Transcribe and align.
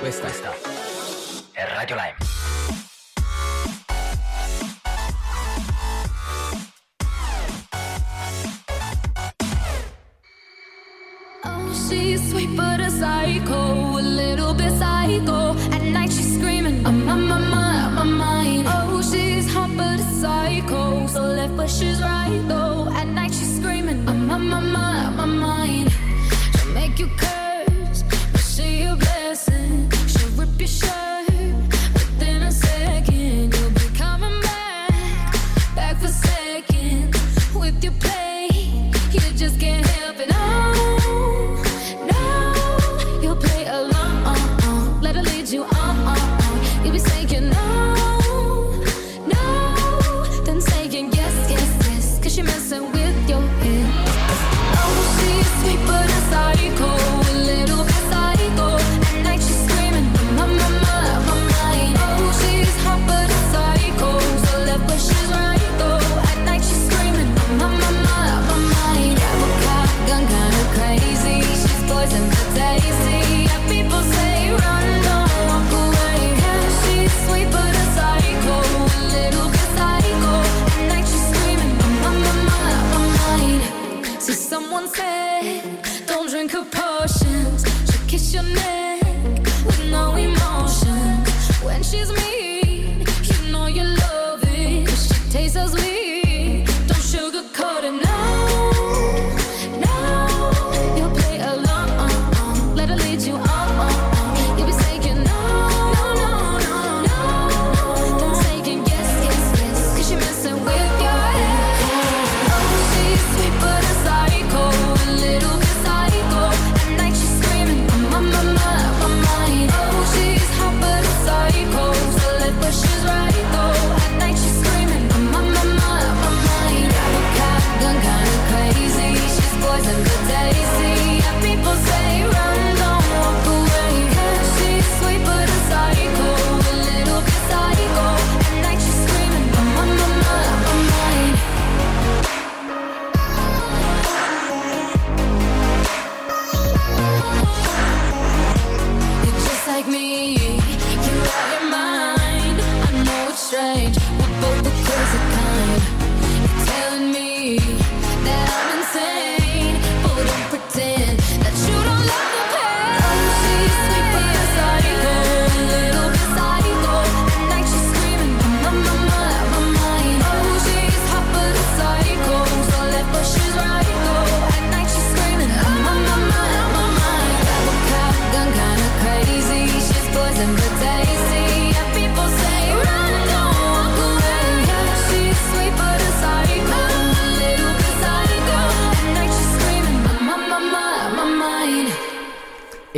Questa 0.00 0.28
è 1.52 1.66
Radio 1.74 1.94
Lime. 1.94 2.16
Oh, 11.44 11.72
she's 11.74 12.30
sweet 12.30 12.56
but 12.56 12.80
a 12.80 12.88
psycho, 12.88 13.79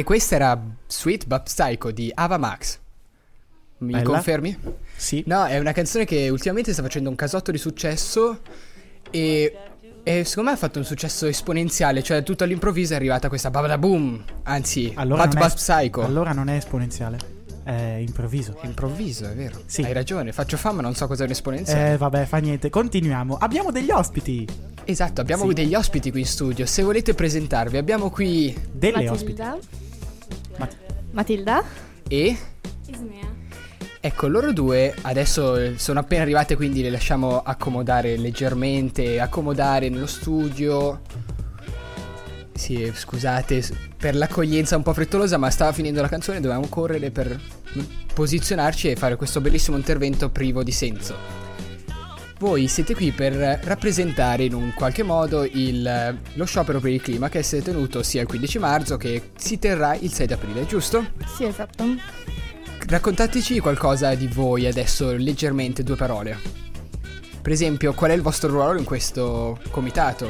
E 0.02 0.04
questa 0.04 0.34
era 0.34 0.60
Sweet 0.88 1.26
But 1.26 1.42
Psycho 1.44 1.92
di 1.92 2.10
Ava 2.12 2.36
Max. 2.36 2.78
Mi 3.78 3.92
Bella. 3.92 4.02
confermi? 4.02 4.58
Sì. 4.96 5.22
No, 5.28 5.44
è 5.44 5.60
una 5.60 5.70
canzone 5.70 6.04
che 6.04 6.28
ultimamente 6.28 6.72
sta 6.72 6.82
facendo 6.82 7.08
un 7.08 7.14
casotto 7.14 7.52
di 7.52 7.58
successo 7.58 8.40
e, 9.12 9.56
e 10.02 10.24
secondo 10.24 10.50
me 10.50 10.56
ha 10.56 10.58
fatto 10.58 10.80
un 10.80 10.84
successo 10.84 11.26
esponenziale, 11.26 12.02
cioè 12.02 12.24
tutto 12.24 12.42
all'improvviso 12.42 12.94
è 12.94 12.96
arrivata 12.96 13.28
questa 13.28 13.50
babada 13.50 13.78
boom, 13.78 14.24
anzi, 14.42 14.92
Allora 14.96 15.22
è, 15.22 15.28
But 15.28 15.54
Psycho. 15.54 16.02
allora 16.04 16.32
non 16.32 16.48
è 16.48 16.56
esponenziale, 16.56 17.18
è 17.62 17.98
improvviso. 18.04 18.58
Improvviso, 18.62 19.28
è 19.28 19.34
vero. 19.34 19.62
Sì. 19.66 19.82
Hai 19.82 19.92
ragione, 19.92 20.32
faccio 20.32 20.56
fama, 20.56 20.82
non 20.82 20.96
so 20.96 21.06
cos'è 21.06 21.22
un 21.24 21.30
esponenziale. 21.30 21.92
Eh, 21.92 21.96
vabbè, 21.96 22.24
fa 22.24 22.38
niente. 22.38 22.70
Continuiamo. 22.70 23.36
Abbiamo 23.36 23.70
degli 23.70 23.92
ospiti. 23.92 24.48
Esatto, 24.84 25.20
abbiamo 25.20 25.46
sì. 25.46 25.54
degli 25.54 25.76
ospiti 25.76 26.10
qui 26.10 26.20
in 26.20 26.26
studio. 26.26 26.66
Se 26.66 26.82
volete 26.82 27.14
presentarvi, 27.14 27.76
abbiamo 27.76 28.10
qui 28.10 28.52
Delle 28.72 29.08
ospiti. 29.08 29.40
Matilda. 30.56 30.94
Mat- 31.12 31.12
Matilda. 31.12 31.64
e 32.08 32.36
Ismea. 32.86 33.30
Ecco, 34.00 34.26
loro 34.26 34.52
due 34.52 34.94
adesso 35.02 35.78
sono 35.78 36.00
appena 36.00 36.22
arrivate, 36.22 36.56
quindi 36.56 36.82
le 36.82 36.90
lasciamo 36.90 37.40
accomodare 37.40 38.16
leggermente, 38.16 39.20
accomodare 39.20 39.88
nello 39.88 40.06
studio. 40.06 41.00
Sì, 42.54 42.90
scusate 42.94 43.62
per 43.96 44.14
l'accoglienza 44.16 44.76
un 44.76 44.82
po' 44.82 44.92
frettolosa, 44.92 45.36
ma 45.36 45.50
stava 45.50 45.72
finendo 45.72 46.00
la 46.00 46.08
canzone, 46.08 46.40
dovevamo 46.40 46.66
correre 46.68 47.10
per 47.10 47.40
posizionarci 48.12 48.90
e 48.90 48.96
fare 48.96 49.16
questo 49.16 49.40
bellissimo 49.40 49.76
intervento 49.76 50.30
privo 50.30 50.62
di 50.62 50.72
senso. 50.72 51.41
Voi 52.42 52.66
siete 52.66 52.96
qui 52.96 53.12
per 53.12 53.34
rappresentare 53.62 54.42
in 54.42 54.52
un 54.54 54.72
qualche 54.74 55.04
modo 55.04 55.44
il- 55.44 56.18
lo 56.32 56.44
sciopero 56.44 56.80
per 56.80 56.90
il 56.90 57.00
clima 57.00 57.28
che 57.28 57.44
si 57.44 57.58
è 57.58 57.62
tenuto 57.62 58.02
sia 58.02 58.20
il 58.20 58.26
15 58.26 58.58
marzo 58.58 58.96
che 58.96 59.30
si 59.36 59.60
terrà 59.60 59.94
il 59.94 60.12
6 60.12 60.26
aprile, 60.32 60.66
giusto? 60.66 61.06
Sì, 61.36 61.44
esatto. 61.44 61.84
Raccontateci 62.84 63.60
qualcosa 63.60 64.16
di 64.16 64.26
voi 64.26 64.66
adesso, 64.66 65.12
leggermente, 65.12 65.84
due 65.84 65.94
parole. 65.94 66.36
Per 67.40 67.52
esempio, 67.52 67.94
qual 67.94 68.10
è 68.10 68.14
il 68.14 68.22
vostro 68.22 68.48
ruolo 68.50 68.76
in 68.80 68.84
questo 68.84 69.60
comitato? 69.70 70.28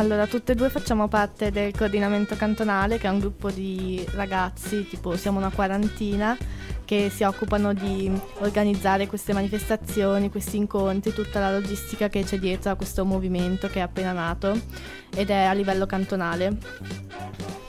Allora, 0.00 0.26
tutte 0.26 0.52
e 0.52 0.54
due 0.54 0.70
facciamo 0.70 1.08
parte 1.08 1.50
del 1.50 1.76
coordinamento 1.76 2.34
cantonale, 2.34 2.96
che 2.96 3.06
è 3.06 3.10
un 3.10 3.18
gruppo 3.18 3.50
di 3.50 4.02
ragazzi, 4.12 4.88
tipo 4.88 5.14
siamo 5.14 5.36
una 5.36 5.50
quarantina, 5.50 6.34
che 6.86 7.10
si 7.10 7.22
occupano 7.22 7.74
di 7.74 8.10
organizzare 8.38 9.06
queste 9.06 9.34
manifestazioni, 9.34 10.30
questi 10.30 10.56
incontri, 10.56 11.12
tutta 11.12 11.38
la 11.38 11.52
logistica 11.52 12.08
che 12.08 12.24
c'è 12.24 12.38
dietro 12.38 12.70
a 12.70 12.76
questo 12.76 13.04
movimento 13.04 13.68
che 13.68 13.80
è 13.80 13.82
appena 13.82 14.12
nato 14.12 14.58
ed 15.14 15.28
è 15.28 15.42
a 15.44 15.52
livello 15.52 15.84
cantonale. 15.84 16.56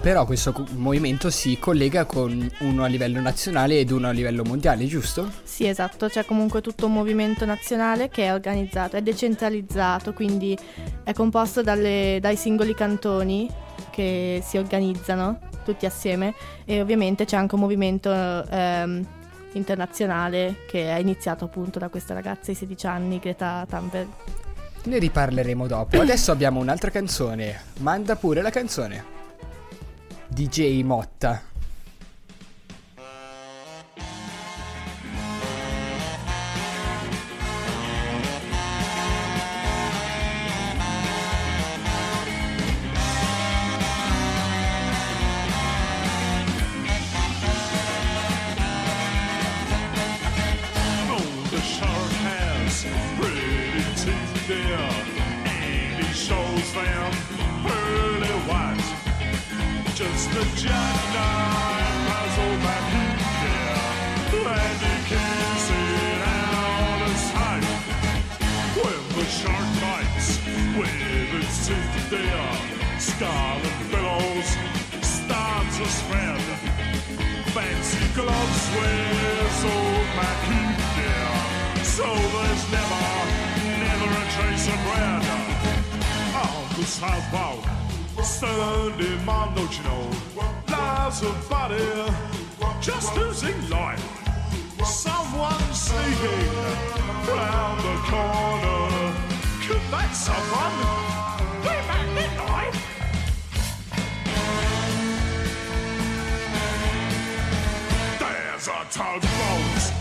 Però 0.01 0.25
questo 0.25 0.65
movimento 0.77 1.29
si 1.29 1.59
collega 1.59 2.05
con 2.05 2.51
uno 2.61 2.83
a 2.83 2.87
livello 2.87 3.21
nazionale 3.21 3.77
ed 3.77 3.91
uno 3.91 4.07
a 4.07 4.11
livello 4.11 4.43
mondiale, 4.43 4.87
giusto? 4.87 5.31
Sì, 5.43 5.67
esatto, 5.67 6.07
c'è 6.07 6.25
comunque 6.25 6.59
tutto 6.59 6.87
un 6.87 6.93
movimento 6.93 7.45
nazionale 7.45 8.09
che 8.09 8.25
è 8.25 8.33
organizzato, 8.33 8.95
è 8.95 9.03
decentralizzato, 9.03 10.13
quindi 10.13 10.57
è 11.03 11.13
composto 11.13 11.61
dalle- 11.61 12.17
dai 12.19 12.35
singoli 12.35 12.73
cantoni 12.73 13.47
che 13.91 14.41
si 14.43 14.57
organizzano 14.57 15.37
tutti 15.63 15.85
assieme 15.85 16.33
e 16.65 16.81
ovviamente 16.81 17.25
c'è 17.25 17.37
anche 17.37 17.53
un 17.53 17.61
movimento 17.61 18.11
ehm, 18.11 19.05
internazionale 19.53 20.65
che 20.67 20.89
è 20.89 20.97
iniziato 20.97 21.45
appunto 21.45 21.77
da 21.77 21.89
questa 21.89 22.15
ragazza 22.15 22.51
di 22.51 22.57
16 22.57 22.87
anni, 22.87 23.19
Greta 23.19 23.67
Thunberg. 23.69 24.07
Ne 24.85 24.97
riparleremo 24.97 25.67
dopo. 25.67 26.01
Adesso 26.01 26.31
abbiamo 26.31 26.59
un'altra 26.59 26.89
canzone. 26.89 27.61
Manda 27.81 28.15
pure 28.15 28.41
la 28.41 28.49
canzone. 28.49 29.20
DJ 30.33 30.81
Motta. 30.83 31.50
as 108.61 108.69
I 108.69 108.83
tug 108.91 109.21
bones. 109.21 110.00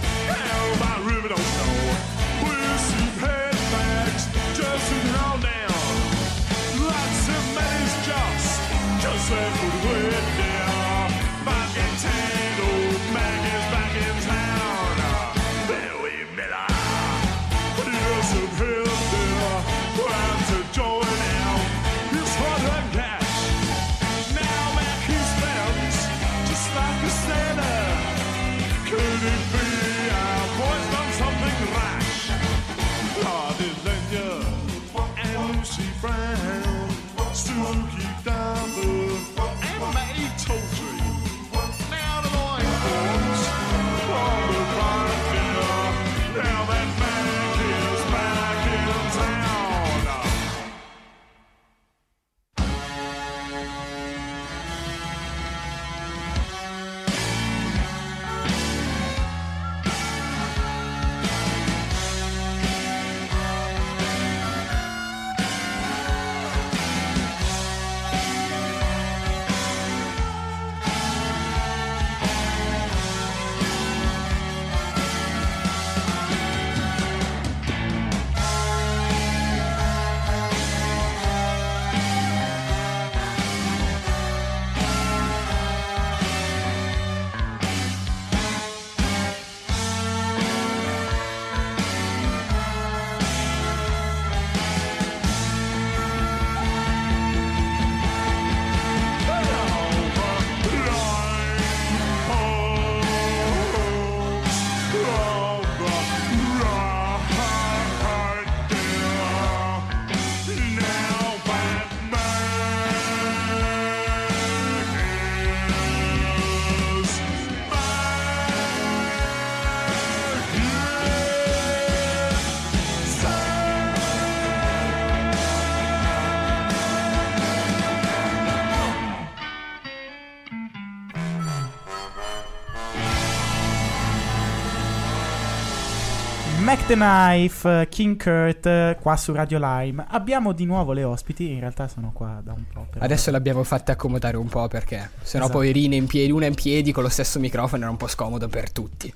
Mac 136.70 136.86
the 136.86 136.94
Knife, 136.94 137.88
King 137.90 138.16
Kurt, 138.16 138.64
eh, 138.64 138.96
qua 139.00 139.16
su 139.16 139.32
Radio 139.32 139.58
Lime. 139.60 140.04
Abbiamo 140.08 140.52
di 140.52 140.64
nuovo 140.66 140.92
le 140.92 141.02
ospiti, 141.02 141.50
in 141.50 141.58
realtà 141.58 141.88
sono 141.88 142.12
qua 142.14 142.40
da 142.44 142.52
un 142.52 142.62
po'. 142.72 142.86
però- 142.88 143.04
Adesso 143.04 143.32
l'abbiamo 143.32 143.64
fatta 143.64 143.90
accomodare 143.90 144.36
un 144.36 144.46
po' 144.46 144.68
perché 144.68 145.10
sennò 145.20 145.46
Esatto. 145.46 145.58
poverine 145.58 145.96
in 145.96 146.06
piedi, 146.06 146.30
una 146.30 146.46
in 146.46 146.54
piedi 146.54 146.92
con 146.92 147.02
lo 147.02 147.08
stesso 147.08 147.40
microfono 147.40 147.82
era 147.82 147.90
un 147.90 147.96
po' 147.96 148.06
scomodo 148.06 148.46
per 148.46 148.70
tutti. 148.70 149.12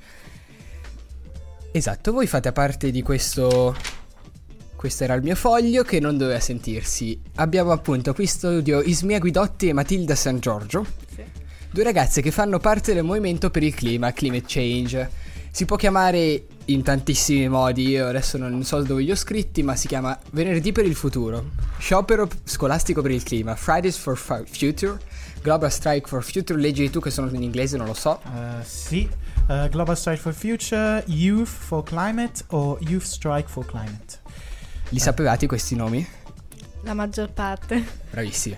Esatto, 1.70 2.10
voi 2.10 2.26
fate 2.26 2.50
parte 2.50 2.90
di 2.90 3.02
questo 3.02 3.76
questo 4.74 5.04
era 5.04 5.14
il 5.14 5.22
mio 5.22 5.36
foglio 5.36 5.84
che 5.84 6.00
non 6.00 6.16
doveva 6.18 6.40
sentirsi. 6.40 7.16
Abbiamo 7.36 7.70
appunto 7.70 8.12
qui 8.14 8.24
in 8.24 8.30
studio 8.30 8.80
Ismia 8.82 9.20
Guidotti 9.20 9.68
e 9.68 9.72
Matilda 9.72 10.16
San 10.16 10.40
Giorgio. 10.40 10.84
Due 11.70 11.84
ragazze 11.84 12.20
che 12.20 12.32
fanno 12.32 12.58
parte 12.58 12.94
del 12.94 13.04
movimento 13.04 13.48
per 13.50 13.62
il 13.62 13.74
clima, 13.76 14.12
Climate 14.12 14.44
Change. 14.44 15.10
Si 15.52 15.66
può 15.66 15.76
chiamare 15.76 16.46
in 16.66 16.82
tantissimi 16.82 17.48
modi, 17.48 17.88
io 17.88 18.06
adesso 18.08 18.38
non 18.38 18.62
so 18.64 18.82
dove 18.82 19.02
li 19.02 19.10
ho 19.10 19.16
scritti, 19.16 19.62
ma 19.62 19.76
si 19.76 19.86
chiama 19.86 20.18
Venerdì 20.30 20.72
per 20.72 20.84
il 20.86 20.94
futuro, 20.94 21.50
Sciopero 21.78 22.28
scolastico 22.44 23.02
per 23.02 23.10
il 23.10 23.22
clima, 23.22 23.54
Fridays 23.54 23.96
for 23.96 24.16
Fu- 24.16 24.44
Future, 24.46 24.98
Global 25.42 25.70
Strike 25.70 26.08
for 26.08 26.24
Future, 26.24 26.58
leggi 26.58 26.88
tu 26.88 27.00
che 27.00 27.10
sono 27.10 27.28
in 27.30 27.42
inglese, 27.42 27.76
non 27.76 27.86
lo 27.86 27.94
so. 27.94 28.20
Eh, 28.24 28.64
sì, 28.64 29.08
eh, 29.48 29.68
Global 29.70 29.96
Strike 29.96 30.20
for 30.20 30.32
Future, 30.32 31.02
Youth 31.06 31.48
for 31.48 31.82
Climate 31.82 32.44
o 32.48 32.78
Youth 32.80 33.04
Strike 33.04 33.48
for 33.48 33.66
Climate. 33.66 34.20
Li 34.88 34.98
sapevate 34.98 35.46
questi 35.46 35.74
nomi? 35.76 36.06
La 36.82 36.94
maggior 36.94 37.30
parte. 37.30 37.82
Bravissimi. 38.10 38.56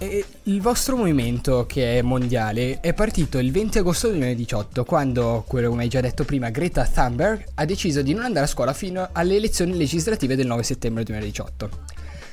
E 0.00 0.24
il 0.44 0.60
vostro 0.60 0.96
movimento, 0.96 1.66
che 1.66 1.98
è 1.98 2.02
mondiale, 2.02 2.78
è 2.80 2.94
partito 2.94 3.38
il 3.38 3.50
20 3.50 3.78
agosto 3.78 4.06
2018, 4.08 4.84
quando, 4.84 5.44
quello 5.46 5.70
come 5.70 5.82
hai 5.82 5.88
già 5.88 6.00
detto 6.00 6.24
prima, 6.24 6.50
Greta 6.50 6.84
Thunberg 6.86 7.44
ha 7.54 7.64
deciso 7.64 8.00
di 8.00 8.14
non 8.14 8.24
andare 8.24 8.46
a 8.46 8.48
scuola 8.48 8.72
fino 8.72 9.08
alle 9.10 9.34
elezioni 9.34 9.76
legislative 9.76 10.36
del 10.36 10.46
9 10.46 10.62
settembre 10.62 11.02
2018. 11.02 11.70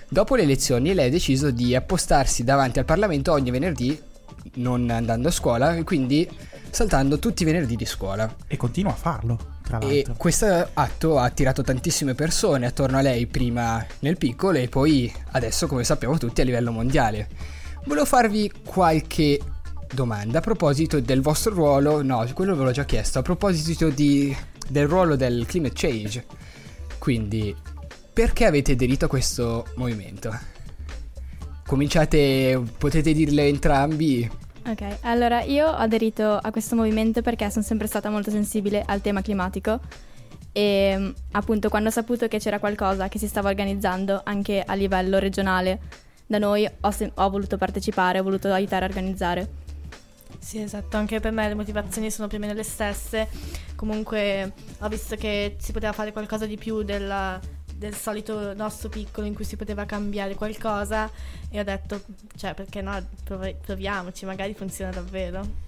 Dopo 0.08 0.36
le 0.36 0.44
elezioni 0.44 0.94
lei 0.94 1.08
ha 1.08 1.12
deciso 1.12 1.50
di 1.50 1.74
appostarsi 1.74 2.44
davanti 2.44 2.78
al 2.78 2.86
Parlamento 2.86 3.32
ogni 3.32 3.50
venerdì 3.50 4.00
non 4.56 4.90
andando 4.92 5.30
a 5.30 5.32
scuola 5.32 5.76
e 5.76 5.84
quindi 5.84 6.30
saltando 6.70 7.18
tutti 7.20 7.42
i 7.42 7.46
venerdì 7.46 7.76
di 7.76 7.86
scuola. 7.86 8.34
E 8.48 8.58
continua 8.58 8.92
a 8.92 8.96
farlo, 8.96 9.40
tra 9.64 9.80
E 9.80 10.06
questo 10.18 10.70
atto 10.74 11.18
ha 11.18 11.24
attirato 11.24 11.64
tantissime 11.64 12.14
persone 12.14 12.68
attorno 12.68 12.98
a 12.98 13.02
lei, 13.02 13.26
prima 13.26 13.84
nel 14.00 14.18
piccolo 14.18 14.58
e 14.60 14.68
poi 14.68 15.12
adesso, 15.32 15.68
come 15.68 15.84
sappiamo 15.84 16.18
tutti, 16.18 16.42
a 16.42 16.44
livello 16.44 16.72
mondiale. 16.72 17.55
Volevo 17.86 18.06
farvi 18.06 18.51
qualche 18.65 19.39
domanda 19.94 20.39
a 20.39 20.42
proposito 20.42 21.00
del 21.00 21.22
vostro 21.22 21.54
ruolo, 21.54 22.01
no, 22.01 22.27
quello 22.34 22.56
ve 22.56 22.63
l'ho 22.63 22.72
già 22.72 22.84
chiesto, 22.84 23.20
a 23.20 23.22
proposito 23.22 23.89
di- 23.89 24.36
del 24.68 24.88
ruolo 24.88 25.15
del 25.15 25.46
climate 25.46 25.74
change. 25.75 26.25
Quindi, 26.98 27.56
perché 28.12 28.46
avete 28.46 28.72
aderito 28.72 29.06
a 29.06 29.08
questo 29.08 29.68
movimento? 29.75 30.36
Cominciate, 31.65 32.60
potete 32.77 33.13
dirle 33.13 33.48
entrambi. 33.48 34.30
Ok, 34.68 34.98
allora 35.01 35.44
io 35.44 35.68
ho 35.68 35.75
aderito 35.75 36.38
a 36.38 36.50
questo 36.50 36.75
movimento 36.75 37.22
perché 37.22 37.51
sono 37.51 37.63
sempre 37.63 37.86
stata 37.86 38.10
molto 38.10 38.32
sensibile 38.32 38.84
al 38.84 39.01
tema 39.01 39.22
climatico 39.22 39.80
e 40.51 40.96
mm, 40.98 41.10
appunto 41.34 41.70
quando 41.70 41.89
ho 41.89 41.92
saputo 41.92 42.27
che 42.27 42.39
c'era 42.39 42.58
qualcosa 42.58 43.10
che 43.10 43.20
si 43.20 43.27
stava 43.27 43.50
organizzando 43.50 44.22
anche 44.24 44.63
a 44.65 44.74
livello 44.74 45.20
regionale 45.20 45.80
da 46.27 46.38
noi 46.38 46.70
ho, 46.82 46.91
sem- 46.91 47.12
ho 47.13 47.29
voluto 47.29 47.58
partecipare, 47.58 48.20
ho 48.20 48.24
voluto 48.24 48.51
aiutare 48.51 48.86
a 48.86 48.88
organizzare. 48.88 49.63
Sì, 50.39 50.62
esatto, 50.62 50.98
anche 50.98 51.20
per 51.20 51.32
me 51.32 51.48
le 51.48 51.55
motivazioni 51.55 52.12
sono 52.12 52.27
più 52.27 52.38
o 52.38 52.41
meno 52.41 52.53
le 52.53 52.63
stesse. 52.63 53.27
Comunque 53.75 54.53
ho 54.79 54.88
visto 54.88 55.15
che 55.15 55.55
si 55.60 55.72
poteva 55.72 55.91
fare 55.91 56.12
qualcosa 56.12 56.46
di 56.46 56.58
più 56.58 56.84
della- 56.84 57.39
del 57.75 57.96
solito 57.96 58.53
nostro 58.53 58.89
piccolo 58.89 59.27
in 59.27 59.34
cui 59.34 59.44
si 59.44 59.58
poteva 59.58 59.86
cambiare 59.86 60.36
qualcosa 60.36 61.10
e 61.50 61.60
ho 61.60 61.63
detto, 61.63 62.01
cioè 62.36 62.53
perché 62.53 62.82
no, 62.82 63.05
prov- 63.24 63.55
proviamoci, 63.55 64.25
magari 64.25 64.53
funziona 64.53 64.91
davvero. 64.91 65.63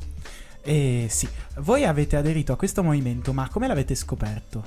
Eh 0.62 1.08
sì, 1.10 1.28
voi 1.58 1.86
avete 1.86 2.16
aderito 2.16 2.54
a 2.54 2.56
questo 2.58 2.84
movimento, 2.84 3.34
ma 3.34 3.50
come 3.50 3.68
l'avete 3.68 3.96
scoperto? 3.96 4.64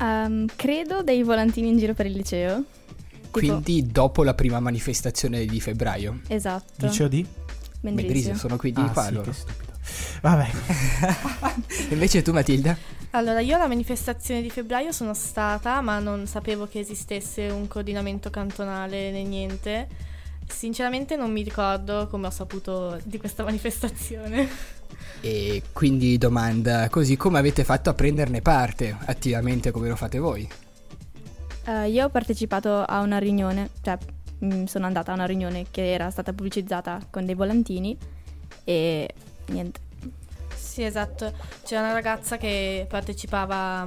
Ehm, 0.00 0.46
credo 0.56 1.02
dei 1.02 1.22
volantini 1.22 1.68
in 1.68 1.78
giro 1.78 1.94
per 1.94 2.06
il 2.06 2.12
liceo. 2.12 2.64
Tipo- 3.12 3.30
Quindi, 3.30 3.86
dopo 3.86 4.24
la 4.24 4.34
prima 4.34 4.58
manifestazione 4.60 5.44
di 5.46 5.60
febbraio. 5.60 6.20
Esatto. 6.28 6.86
Liceo 6.86 7.06
di? 7.08 7.24
Mendrisio, 7.82 8.12
Mendrisio. 8.12 8.34
sono 8.36 8.56
qui 8.56 8.72
di 8.72 8.80
Ah, 8.80 8.90
qua 8.90 9.04
sì, 9.04 9.12
loro. 9.12 9.30
che 9.30 9.36
stupido. 9.36 9.68
Vabbè, 10.22 10.50
Invece 11.90 12.22
tu, 12.22 12.32
Matilda? 12.32 12.76
Allora, 13.12 13.40
io 13.40 13.56
alla 13.56 13.66
manifestazione 13.66 14.42
di 14.42 14.50
febbraio 14.50 14.92
sono 14.92 15.14
stata, 15.14 15.80
ma 15.80 15.98
non 15.98 16.26
sapevo 16.26 16.66
che 16.68 16.78
esistesse 16.80 17.48
un 17.48 17.66
coordinamento 17.66 18.30
cantonale 18.30 19.10
né 19.10 19.22
niente. 19.22 19.88
Sinceramente 20.50 21.16
non 21.16 21.30
mi 21.32 21.42
ricordo 21.42 22.06
come 22.08 22.26
ho 22.26 22.30
saputo 22.30 22.98
di 23.04 23.18
questa 23.18 23.44
manifestazione. 23.44 24.48
E 25.22 25.62
quindi 25.74 26.16
domanda, 26.16 26.88
così 26.88 27.16
come 27.16 27.38
avete 27.38 27.62
fatto 27.62 27.90
a 27.90 27.94
prenderne 27.94 28.40
parte 28.40 28.96
attivamente 29.04 29.70
come 29.70 29.88
lo 29.88 29.96
fate 29.96 30.18
voi? 30.18 30.48
Eh, 31.66 31.90
io 31.90 32.06
ho 32.06 32.08
partecipato 32.08 32.82
a 32.82 33.00
una 33.00 33.18
riunione, 33.18 33.68
cioè 33.82 33.98
mm, 34.42 34.64
sono 34.64 34.86
andata 34.86 35.10
a 35.10 35.14
una 35.14 35.26
riunione 35.26 35.66
che 35.70 35.92
era 35.92 36.08
stata 36.10 36.32
pubblicizzata 36.32 37.00
con 37.10 37.26
dei 37.26 37.34
volantini 37.34 37.96
e 38.64 39.14
niente. 39.46 39.80
Sì, 40.54 40.84
esatto. 40.84 41.32
C'era 41.64 41.82
una 41.82 41.92
ragazza 41.92 42.38
che 42.38 42.86
partecipava 42.88 43.86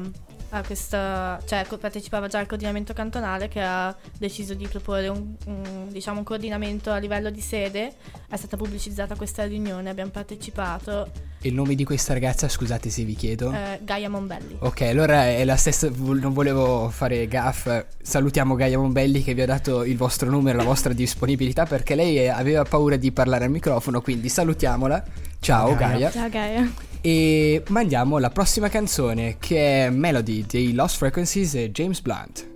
a 0.53 0.63
questa, 0.63 1.41
cioè 1.45 1.65
partecipava 1.79 2.27
già 2.27 2.37
al 2.37 2.45
coordinamento 2.45 2.93
cantonale 2.93 3.47
che 3.47 3.61
ha 3.61 3.95
deciso 4.19 4.53
di 4.53 4.67
proporre 4.67 5.07
un, 5.07 5.33
un, 5.47 5.87
diciamo, 5.89 6.19
un 6.19 6.23
coordinamento 6.23 6.91
a 6.91 6.97
livello 6.97 7.31
di 7.31 7.41
sede. 7.41 7.93
È 8.29 8.35
stata 8.35 8.55
pubblicizzata 8.55 9.15
questa 9.15 9.45
riunione, 9.45 9.89
abbiamo 9.89 10.11
partecipato. 10.11 11.09
Il 11.41 11.55
nome 11.55 11.73
di 11.73 11.83
questa 11.83 12.13
ragazza, 12.13 12.47
scusate 12.47 12.89
se 12.89 13.03
vi 13.03 13.15
chiedo. 13.15 13.51
Eh, 13.51 13.79
Gaia 13.81 14.09
Monbelli. 14.09 14.57
Ok, 14.59 14.81
allora 14.81 15.27
è 15.27 15.43
la 15.43 15.55
stessa, 15.55 15.89
non 15.89 16.33
volevo 16.33 16.89
fare 16.89 17.27
gaff. 17.27 17.67
Salutiamo 18.01 18.53
Gaia 18.55 18.77
Mombelli 18.77 19.23
che 19.23 19.33
vi 19.33 19.41
ha 19.41 19.47
dato 19.47 19.83
il 19.83 19.97
vostro 19.97 20.29
numero, 20.29 20.57
la 20.57 20.63
vostra 20.63 20.93
disponibilità 20.93 21.65
perché 21.65 21.95
lei 21.95 22.29
aveva 22.29 22.63
paura 22.63 22.95
di 22.95 23.11
parlare 23.11 23.45
al 23.45 23.51
microfono, 23.51 24.01
quindi 24.01 24.29
salutiamola. 24.29 25.03
Ciao 25.39 25.75
Gaia. 25.75 26.09
Gaia. 26.09 26.11
Ciao 26.11 26.29
Gaia. 26.29 26.92
E 27.05 27.61
mandiamo 27.67 28.17
la 28.17 28.29
prossima 28.29 28.69
canzone 28.69 29.35
che 29.37 29.87
è 29.87 29.89
Melody 29.89 30.45
dei 30.45 30.71
Lost 30.71 30.95
Frequencies 30.95 31.53
e 31.55 31.69
James 31.69 31.99
Blunt. 31.99 32.47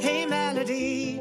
Hey, 0.00 0.26
Melody. 0.26 1.20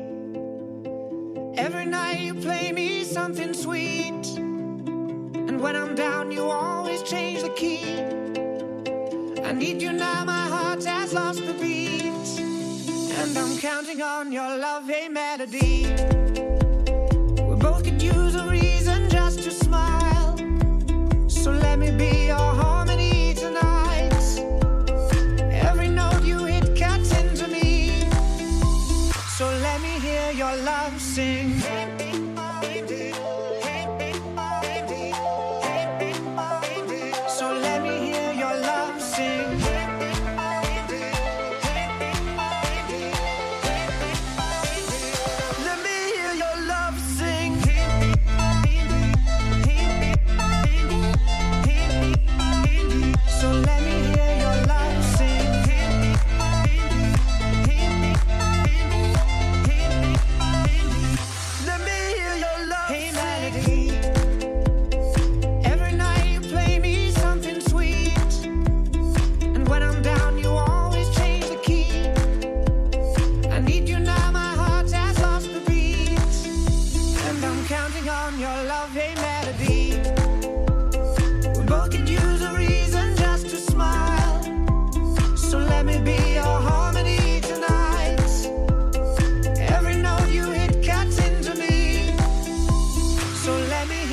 Every 1.58 1.86
night 1.86 2.22
you 2.22 2.34
play 2.34 2.72
me 2.72 3.04
something 3.04 3.54
sweet. 3.54 4.26
And 4.36 5.62
when 5.62 5.76
I'm 5.76 5.94
down, 5.94 6.32
you 6.32 6.50
always 6.50 7.04
change 7.04 7.44
the 7.44 7.54
key. 7.54 8.02
I 9.44 9.54
need 9.54 9.80
you 9.80 9.94
now, 9.94 10.24
my 10.26 10.48
heart 10.48 10.84
has 10.86 11.14
lost 11.14 11.46
the 11.46 11.54
beat. 11.54 12.25
And 13.18 13.38
I'm 13.38 13.58
counting 13.58 14.02
on 14.02 14.32
your 14.32 14.58
love, 14.58 14.88
hey, 14.88 15.08
Melody. 15.08 15.86
We 17.50 17.56
both 17.56 17.84
could 17.84 18.02
use 18.02 18.36
a 18.36 18.46
reason 18.48 19.10
just 19.10 19.44
to 19.44 19.52
smile. 19.52 20.38
So 21.28 21.52
let 21.52 21.80
me 21.80 21.92
be 21.92 22.28
your 22.28 22.50
harmony 22.62 23.34
tonight. 23.34 24.12
Every 25.70 25.88
note 25.88 26.24
you 26.24 26.44
hit 26.46 26.78
cuts 26.78 27.12
into 27.20 27.48
me. 27.48 28.02
So 29.38 29.46
let 29.46 29.82
me 29.82 30.00
hear 30.00 30.32
your 30.32 30.56
love 30.58 31.00
sing. 31.00 32.35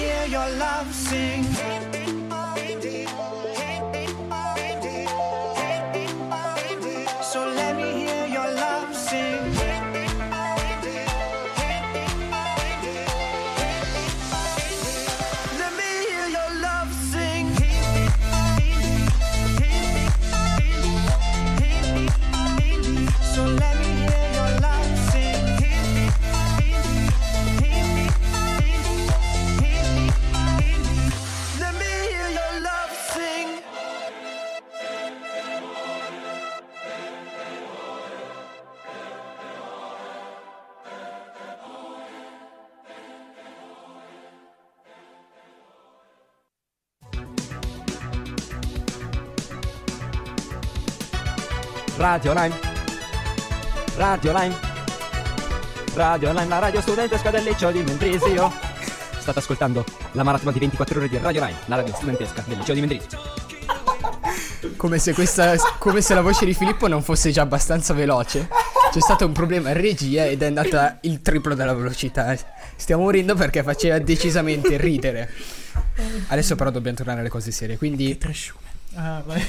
hear 0.02 0.26
your 0.26 0.48
love 0.58 0.92
sing. 0.92 1.91
Radio 52.02 52.32
Lime. 52.32 52.58
Radio 53.94 54.32
Lime. 54.36 54.56
Radio 55.94 56.32
Lime, 56.32 56.48
la 56.48 56.58
radio 56.58 56.80
studentesca 56.80 57.30
del 57.30 57.44
liceo 57.44 57.70
di 57.70 57.80
Mendrisio. 57.80 58.52
State 59.20 59.38
ascoltando 59.38 59.84
la 60.10 60.24
maratona 60.24 60.50
di 60.50 60.58
24 60.58 60.98
ore 60.98 61.08
di 61.08 61.16
Radio 61.18 61.44
Lime, 61.44 61.58
la 61.66 61.76
radio 61.76 61.94
studentesca 61.94 62.42
del 62.44 62.58
liceo 62.58 62.74
di 62.74 62.80
Mendrisio. 62.80 63.20
Come 64.76 64.98
se, 64.98 65.12
questa, 65.12 65.54
come 65.78 66.00
se 66.00 66.14
la 66.14 66.22
voce 66.22 66.44
di 66.44 66.54
Filippo 66.54 66.88
non 66.88 67.04
fosse 67.04 67.30
già 67.30 67.42
abbastanza 67.42 67.94
veloce. 67.94 68.48
C'è 68.90 69.00
stato 69.00 69.24
un 69.24 69.32
problema 69.32 69.68
in 69.68 69.80
regia 69.80 70.24
ed 70.24 70.42
è 70.42 70.46
andata 70.46 70.98
il 71.02 71.22
triplo 71.22 71.54
della 71.54 71.72
velocità. 71.72 72.36
Stiamo 72.74 73.04
morendo 73.04 73.36
perché 73.36 73.62
faceva 73.62 74.00
decisamente 74.00 74.76
ridere. 74.76 75.30
Adesso 76.26 76.56
però 76.56 76.70
dobbiamo 76.70 76.96
tornare 76.96 77.20
alle 77.20 77.28
cose 77.28 77.52
serie. 77.52 77.78
Quindi 77.78 78.18
Tresciume. 78.18 78.66
Ah, 78.94 79.22
vai. 79.24 79.46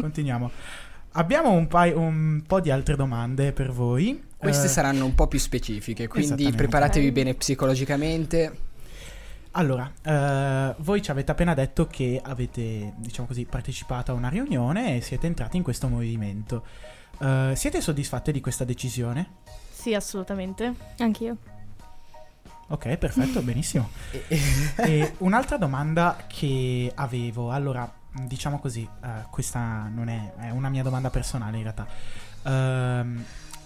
Continuiamo. 0.00 0.52
Abbiamo 1.12 1.50
un, 1.50 1.66
paio- 1.66 1.98
un 1.98 2.42
po' 2.46 2.60
di 2.60 2.70
altre 2.70 2.96
domande 2.96 3.52
per 3.52 3.72
voi. 3.72 4.22
queste 4.36 4.66
Eh, 4.66 4.68
saranno 4.68 5.04
un 5.04 5.14
po' 5.14 5.26
più 5.26 5.38
specifiche. 5.38 6.06
Quindi 6.06 6.52
preparatevi 6.52 7.10
bene 7.10 7.34
psicologicamente. 7.34 8.66
Allora, 9.52 9.90
eh, 10.02 10.74
voi 10.78 11.02
ci 11.02 11.10
avete 11.10 11.32
appena 11.32 11.54
detto 11.54 11.86
che 11.86 12.20
avete, 12.22 12.92
diciamo 12.96 13.26
così, 13.26 13.44
partecipato 13.46 14.12
a 14.12 14.14
una 14.14 14.28
riunione 14.28 14.96
e 14.96 15.00
siete 15.00 15.26
entrati 15.26 15.56
in 15.56 15.62
questo 15.62 15.88
movimento. 15.88 16.64
Eh, 17.18 17.54
siete 17.56 17.80
soddisfatti 17.80 18.30
di 18.30 18.40
questa 18.40 18.64
decisione? 18.64 19.30
Sì, 19.72 19.94
assolutamente. 19.94 20.74
Anch'io. 20.98 21.36
Ok, 22.68 22.96
perfetto, 22.98 23.40
benissimo. 23.42 23.88
E 24.76 25.14
un'altra 25.18 25.56
domanda 25.56 26.24
che 26.28 26.92
avevo, 26.94 27.50
allora, 27.50 27.90
diciamo 28.26 28.58
così, 28.58 28.88
eh, 29.04 29.26
questa 29.30 29.88
non 29.88 30.08
è, 30.08 30.34
è 30.38 30.50
una 30.50 30.68
mia 30.68 30.82
domanda 30.82 31.10
personale 31.10 31.56
in 31.56 31.62
realtà. 31.62 31.86
Ehm, 32.44 33.24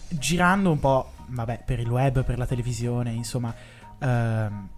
girando 0.08 0.70
un 0.70 0.78
po', 0.78 1.12
vabbè, 1.26 1.62
per 1.64 1.80
il 1.80 1.88
web, 1.88 2.24
per 2.24 2.38
la 2.38 2.46
televisione, 2.46 3.12
insomma, 3.12 3.54
ehm, 3.98 4.68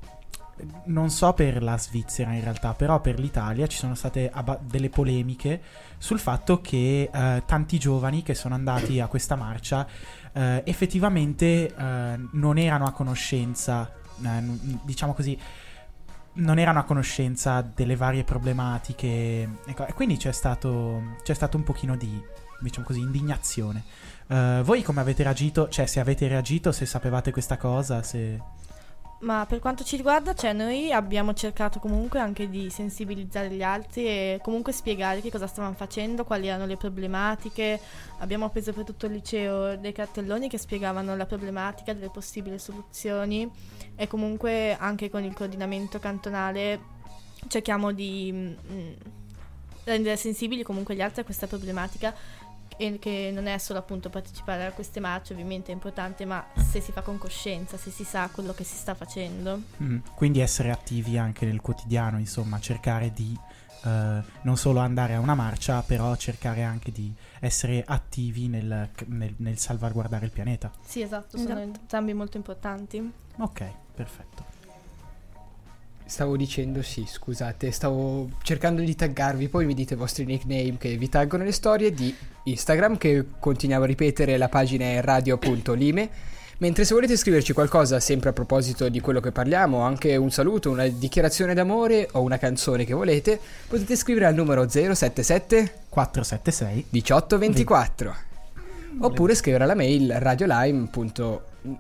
non 0.85 1.11
so 1.11 1.33
per 1.33 1.63
la 1.63 1.77
Svizzera 1.77 2.33
in 2.33 2.43
realtà, 2.43 2.75
però 2.75 3.01
per 3.01 3.19
l'Italia 3.19 3.67
ci 3.67 3.77
sono 3.77 3.95
state 3.97 4.31
abba- 4.33 4.59
delle 4.63 4.89
polemiche 4.89 5.61
sul 5.99 6.21
fatto 6.21 6.61
che 6.61 7.11
eh, 7.13 7.43
tanti 7.45 7.79
giovani 7.79 8.23
che 8.23 8.35
sono 8.35 8.55
andati 8.55 9.01
a 9.01 9.09
questa 9.09 9.35
marcia 9.35 9.85
eh, 10.33 10.63
effettivamente 10.65 11.75
non 12.33 12.59
erano 12.59 12.87
a 12.87 12.93
conoscenza, 12.93 13.91
diciamo 14.83 15.15
così, 15.15 15.39
non 16.35 16.59
erano 16.59 16.79
a 16.79 16.85
conoscenza 16.85 17.61
delle 17.61 17.97
varie 17.97 18.25
problematiche. 18.25 19.49
Ecco, 19.67 19.87
e 19.87 19.93
quindi 19.93 20.17
c'è 20.17 20.33
stato, 20.33 21.17
c'è 21.23 21.35
stato 21.35 21.57
un 21.57 21.63
pochino 21.63 21.97
di, 21.97 22.21
diciamo 22.61 22.87
così, 22.87 23.01
indignazione. 23.01 23.85
Eh, 24.27 24.63
voi 24.65 24.83
come 24.83 25.01
avete 25.01 25.23
reagito? 25.23 25.69
Cioè, 25.69 25.87
se 25.87 26.01
avete 26.01 26.27
reagito, 26.29 26.73
se 26.73 26.87
sapevate 26.87 27.31
questa 27.31 27.57
cosa, 27.57 28.03
se... 28.03 28.41
Ma 29.21 29.47
per 29.47 29.59
quanto 29.59 29.85
ci 29.85 29.97
riguarda, 29.97 30.35
cioè, 30.35 30.53
noi 30.53 30.93
abbiamo 30.93 31.33
cercato 31.33 31.79
comunque 31.79 32.19
anche 32.19 32.51
di 32.51 32.69
sensibilizzare 32.69 33.49
gli 33.51 33.63
altri 33.63 34.07
e 34.07 34.41
comunque 34.43 34.73
spiegare 34.73 35.23
che 35.23 35.31
cosa 35.31 35.47
stavano 35.47 35.75
facendo, 35.75 36.25
quali 36.25 36.49
erano 36.49 36.67
le 36.67 36.77
problematiche. 36.77 37.81
Abbiamo 38.19 38.51
preso 38.51 38.73
per 38.73 38.85
tutto 38.85 39.07
il 39.07 39.13
liceo 39.13 39.77
dei 39.77 39.93
cartelloni 39.93 40.49
che 40.49 40.59
spiegavano 40.59 41.17
la 41.17 41.25
problematica, 41.25 41.95
delle 41.95 42.11
possibili 42.11 42.59
soluzioni 42.59 43.51
e 43.97 44.07
comunque 44.07 44.77
anche 44.77 45.09
con 45.09 45.25
il 45.25 45.33
coordinamento 45.33 45.99
cantonale 45.99 46.93
cerchiamo 47.49 47.93
di 47.93 48.31
mm, 48.33 48.93
rendere 49.85 50.17
sensibili 50.17 50.63
comunque 50.63 50.95
gli 50.95 51.03
altri 51.03 51.21
a 51.21 51.25
questa 51.25 51.47
problematica 51.47 52.15
e 52.77 52.99
che 52.99 53.31
non 53.33 53.47
è 53.47 53.57
solo 53.59 53.79
appunto 53.79 54.11
partecipare 54.11 54.65
a 54.67 54.73
queste 54.73 55.01
marce, 55.01 55.33
ovviamente 55.33 55.71
è 55.71 55.75
importante, 55.75 56.25
ma 56.25 56.45
se 56.55 56.81
si 56.81 56.93
fa 56.93 57.03
con 57.03 57.19
coscienza, 57.19 57.77
se 57.77 57.91
si 57.91 58.05
sa 58.05 58.29
quello 58.33 58.53
che 58.53 58.65
si 58.65 58.77
sta 58.77 58.95
facendo. 58.95 59.61
Mm, 59.83 59.99
Quindi 60.15 60.41
essere 60.41 60.71
attivi 60.71 61.19
anche 61.19 61.47
nel 61.47 61.61
quotidiano, 61.61 62.19
insomma, 62.19 62.59
cercare 62.61 63.13
di 63.13 63.39
eh, 63.85 64.23
non 64.43 64.57
solo 64.57 64.81
andare 64.81 65.15
a 65.15 65.21
una 65.21 65.35
marcia, 65.35 65.83
però 65.83 66.17
cercare 66.17 66.63
anche 66.63 66.91
di 66.91 67.13
essere 67.41 67.83
attivi 67.87 68.49
nel, 68.49 68.89
nel- 69.07 69.35
nel 69.39 69.59
salvaguardare 69.59 70.25
il 70.25 70.31
pianeta. 70.33 70.71
Sì, 70.85 71.03
esatto, 71.03 71.37
sono 71.37 71.51
Esatto. 71.51 71.61
entrambi 71.81 72.15
molto 72.15 72.37
importanti. 72.39 73.13
Ok, 73.37 73.65
perfetto. 73.95 74.53
Stavo 76.15 76.37
dicendo 76.37 76.81
sì, 76.81 77.05
scusate, 77.09 77.73
stavo 77.73 78.29
cercando 78.45 78.83
di 78.83 78.95
taggarvi, 78.95 79.49
poi 79.49 79.67
mi 79.67 79.75
dite 79.75 79.95
i 79.95 79.97
vostri 79.97 80.25
nickname 80.25 80.77
che 80.79 80.97
vi 80.97 81.09
taggono 81.09 81.43
le 81.43 81.51
storie 81.51 81.93
di 81.93 82.15
Instagram 82.45 82.99
che 82.99 83.25
continuiamo 83.41 83.83
a 83.83 83.87
ripetere, 83.89 84.37
la 84.37 84.49
pagina 84.49 84.85
è 84.85 85.01
radio.lime. 85.01 86.09
Mentre 86.59 86.85
se 86.85 86.95
volete 86.95 87.17
scriverci 87.17 87.53
qualcosa 87.53 87.99
sempre 87.99 88.29
a 88.29 88.33
proposito 88.33 88.89
di 88.89 89.01
quello 89.01 89.19
che 89.19 89.33
parliamo, 89.33 89.81
anche 89.81 90.15
un 90.15 90.31
saluto, 90.31 90.71
una 90.71 90.87
dichiarazione 90.87 91.53
d'amore 91.53 92.09
o 92.13 92.21
una 92.21 92.39
canzone 92.39 92.85
che 92.85 92.95
volete, 92.95 93.41
potete 93.67 93.97
scrivere 93.97 94.27
al 94.27 94.37
numero 94.37 94.69
077 94.69 95.87
476 95.89 96.87
1824 96.91 98.15
oppure 99.01 99.35
scrivere 99.35 99.65
alla 99.65 99.75
mail 99.75 100.15
radiolime. 100.21 100.89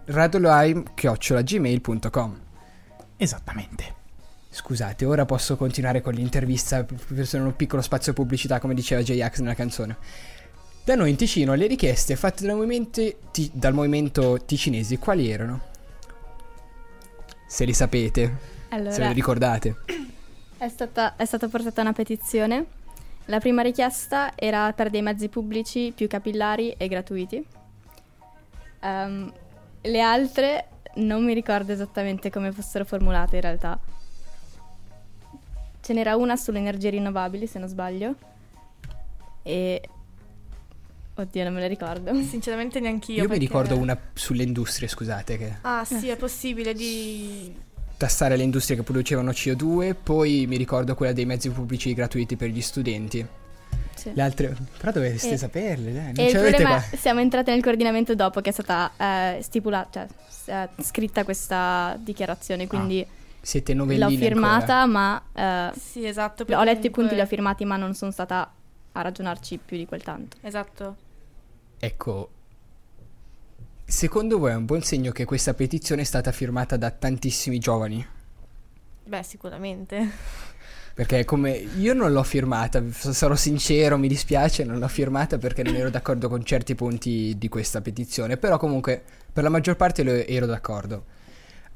radiolime.gmail.com 0.06 2.40
Esattamente. 3.16 4.02
Scusate, 4.54 5.04
ora 5.04 5.24
posso 5.24 5.56
continuare 5.56 6.00
con 6.00 6.14
l'intervista 6.14 6.84
per 6.84 7.26
sono 7.26 7.46
un 7.46 7.56
piccolo 7.56 7.82
spazio 7.82 8.12
pubblicità, 8.12 8.60
come 8.60 8.72
diceva 8.72 9.02
J-Ax 9.02 9.40
nella 9.40 9.54
canzone. 9.54 9.96
Da 10.84 10.94
noi 10.94 11.10
in 11.10 11.16
Ticino 11.16 11.54
le 11.54 11.66
richieste 11.66 12.14
fatte 12.14 12.46
dal 12.46 12.54
movimento, 12.54 13.02
ti- 13.32 13.50
dal 13.52 13.74
movimento 13.74 14.44
ticinesi 14.44 14.96
quali 14.98 15.28
erano? 15.28 15.60
Se 17.48 17.64
li 17.64 17.72
sapete, 17.72 18.38
se 18.68 18.76
Allora, 18.76 19.08
li 19.08 19.12
ricordate. 19.14 19.74
è 20.56 20.68
stata, 20.68 21.16
è 21.16 21.24
stata 21.24 21.48
portata 21.48 21.80
una 21.80 21.92
petizione. 21.92 22.64
La 23.24 23.40
prima 23.40 23.60
richiesta 23.60 24.34
era 24.36 24.72
per 24.72 24.88
dei 24.88 25.02
mezzi 25.02 25.28
pubblici 25.28 25.92
più 25.92 26.06
capillari 26.06 26.70
e 26.76 26.86
gratuiti. 26.86 27.44
Ehm, 28.82 29.32
le 29.80 30.00
altre 30.00 30.68
non 30.94 31.24
mi 31.24 31.34
ricordo 31.34 31.72
esattamente 31.72 32.30
come 32.30 32.52
fossero 32.52 32.84
formulate 32.84 33.34
in 33.34 33.42
realtà. 33.42 33.80
Ce 35.84 35.92
n'era 35.92 36.16
una 36.16 36.36
sulle 36.36 36.58
energie 36.58 36.90
rinnovabili, 36.90 37.46
se 37.46 37.58
non 37.58 37.68
sbaglio. 37.68 38.14
E... 39.42 39.82
Oddio, 41.16 41.44
non 41.44 41.52
me 41.54 41.60
la 41.60 41.66
ricordo. 41.68 42.12
Sinceramente 42.24 42.80
neanch'io. 42.80 43.16
Io 43.16 43.22
mi 43.22 43.28
perché- 43.28 43.44
ricordo 43.44 43.76
una 43.76 43.96
sulle 44.14 44.42
industrie, 44.42 44.88
scusate, 44.88 45.36
che 45.38 45.54
Ah 45.60 45.84
sì, 45.84 46.08
è 46.08 46.16
possibile 46.16 46.72
di... 46.74 47.54
tassare 47.96 48.36
le 48.36 48.42
industrie 48.42 48.76
che 48.76 48.82
producevano 48.82 49.30
CO2, 49.30 49.94
poi 50.02 50.46
mi 50.48 50.56
ricordo 50.56 50.94
quella 50.94 51.12
dei 51.12 51.24
mezzi 51.26 51.50
pubblici 51.50 51.92
gratuiti 51.94 52.36
per 52.36 52.48
gli 52.48 52.60
studenti. 52.62 53.24
Sì. 53.94 54.10
Le 54.12 54.22
altre, 54.22 54.56
però 54.78 54.90
dovreste 54.90 55.30
E- 55.30 55.36
saperle, 55.36 55.92
dai. 55.92 56.12
Non 56.14 56.24
E 56.26 56.30
ce 56.30 56.36
l'avete 56.36 56.62
qua. 56.64 56.80
siamo 56.96 57.20
entrate 57.20 57.52
nel 57.52 57.62
coordinamento 57.62 58.14
dopo 58.16 58.40
che 58.40 58.50
è 58.50 58.52
stata 58.52 58.90
eh, 58.96 59.40
stipulata, 59.40 60.06
cioè 60.44 60.68
eh, 60.76 60.82
scritta 60.82 61.22
questa 61.22 61.96
dichiarazione, 62.00 62.66
quindi 62.66 63.06
Siete 63.44 63.74
novelline 63.74 64.10
l'ho 64.10 64.16
firmata, 64.16 64.80
ancora. 64.80 65.22
ma 65.34 65.70
eh, 65.70 65.78
Sì, 65.78 66.06
esatto. 66.06 66.46
ho 66.48 66.62
letto 66.64 66.86
i 66.86 66.90
punti, 66.90 67.14
li 67.14 67.20
ho 67.20 67.26
firmati, 67.26 67.66
ma 67.66 67.76
non 67.76 67.92
sono 67.94 68.10
stata 68.10 68.50
a 68.92 69.02
ragionarci 69.02 69.58
più 69.62 69.76
di 69.76 69.84
quel 69.84 70.02
tanto. 70.02 70.38
Esatto. 70.40 70.96
Ecco, 71.78 72.30
secondo 73.84 74.38
voi 74.38 74.52
è 74.52 74.54
un 74.54 74.64
buon 74.64 74.80
segno 74.82 75.12
che 75.12 75.26
questa 75.26 75.52
petizione 75.52 76.00
è 76.02 76.04
stata 76.04 76.32
firmata 76.32 76.78
da 76.78 76.90
tantissimi 76.90 77.58
giovani? 77.58 78.06
Beh, 79.04 79.22
sicuramente. 79.22 80.10
Perché 80.94 81.24
come 81.24 81.50
io 81.50 81.92
non 81.92 82.12
l'ho 82.12 82.22
firmata, 82.22 82.82
sarò 82.90 83.34
sincero, 83.34 83.98
mi 83.98 84.08
dispiace, 84.08 84.64
non 84.64 84.78
l'ho 84.78 84.88
firmata 84.88 85.36
perché 85.36 85.62
non 85.62 85.74
ero 85.74 85.90
d'accordo 85.90 86.28
con 86.30 86.42
certi 86.44 86.74
punti 86.74 87.36
di 87.36 87.48
questa 87.48 87.82
petizione, 87.82 88.38
però 88.38 88.56
comunque 88.56 89.02
per 89.30 89.42
la 89.42 89.50
maggior 89.50 89.76
parte 89.76 90.26
ero 90.26 90.46
d'accordo. 90.46 91.04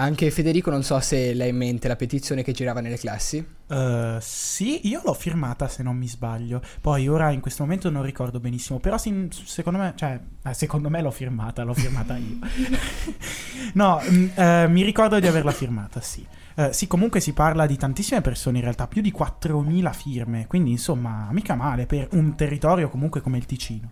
Anche 0.01 0.31
Federico 0.31 0.71
non 0.71 0.85
so 0.85 1.01
se 1.01 1.35
l'hai 1.35 1.49
in 1.49 1.57
mente 1.57 1.89
la 1.89 1.97
petizione 1.97 2.45
che 2.45 2.53
girava 2.53 2.81
nelle 2.81 2.99
classi. 2.99 3.45
Eh, 3.67 4.19
sì, 4.21 4.87
io 4.87 5.01
l'ho 5.05 5.13
firmata 5.13 5.67
se 5.67 5.83
non 5.83 5.97
mi 5.97 6.07
sbaglio. 6.07 6.63
Poi 6.81 7.09
ora 7.09 7.33
in 7.33 7.41
questo 7.41 7.65
momento 7.65 7.91
non 7.91 8.05
ricordo 8.05 8.39
benissimo. 8.39 8.79
Però 8.79 8.97
sin- 8.97 9.29
secondo 9.33 9.81
me, 9.81 9.95
cioè, 9.97 10.21
eh, 10.45 10.55
secondo 10.55 10.89
me 10.89 11.03
l'ho 11.03 11.11
firmata, 11.11 11.65
l'ho 11.65 11.75
firmata 11.75 12.17
io. 12.17 12.39
no, 13.75 14.01
mm, 14.09 14.27
eh, 14.37 14.69
mi 14.69 14.85
ricordo 14.85 15.19
di 15.19 15.27
averla 15.27 15.51
firmata, 15.51 16.01
sì. 16.01 16.25
Eh, 16.55 16.73
sì, 16.73 16.87
comunque 16.87 17.19
si 17.19 17.33
parla 17.33 17.67
di 17.67 17.77
tantissime 17.77 18.21
persone, 18.21 18.59
in 18.59 18.63
realtà 18.63 18.87
più 18.87 19.03
di 19.03 19.13
4.000 19.13 19.93
firme. 19.93 20.47
Quindi, 20.47 20.71
insomma, 20.71 21.27
mica 21.33 21.57
male 21.57 21.87
per 21.87 22.07
un 22.13 22.37
territorio 22.37 22.89
comunque 22.89 23.21
come 23.21 23.39
il 23.39 23.47
Ticino. 23.47 23.91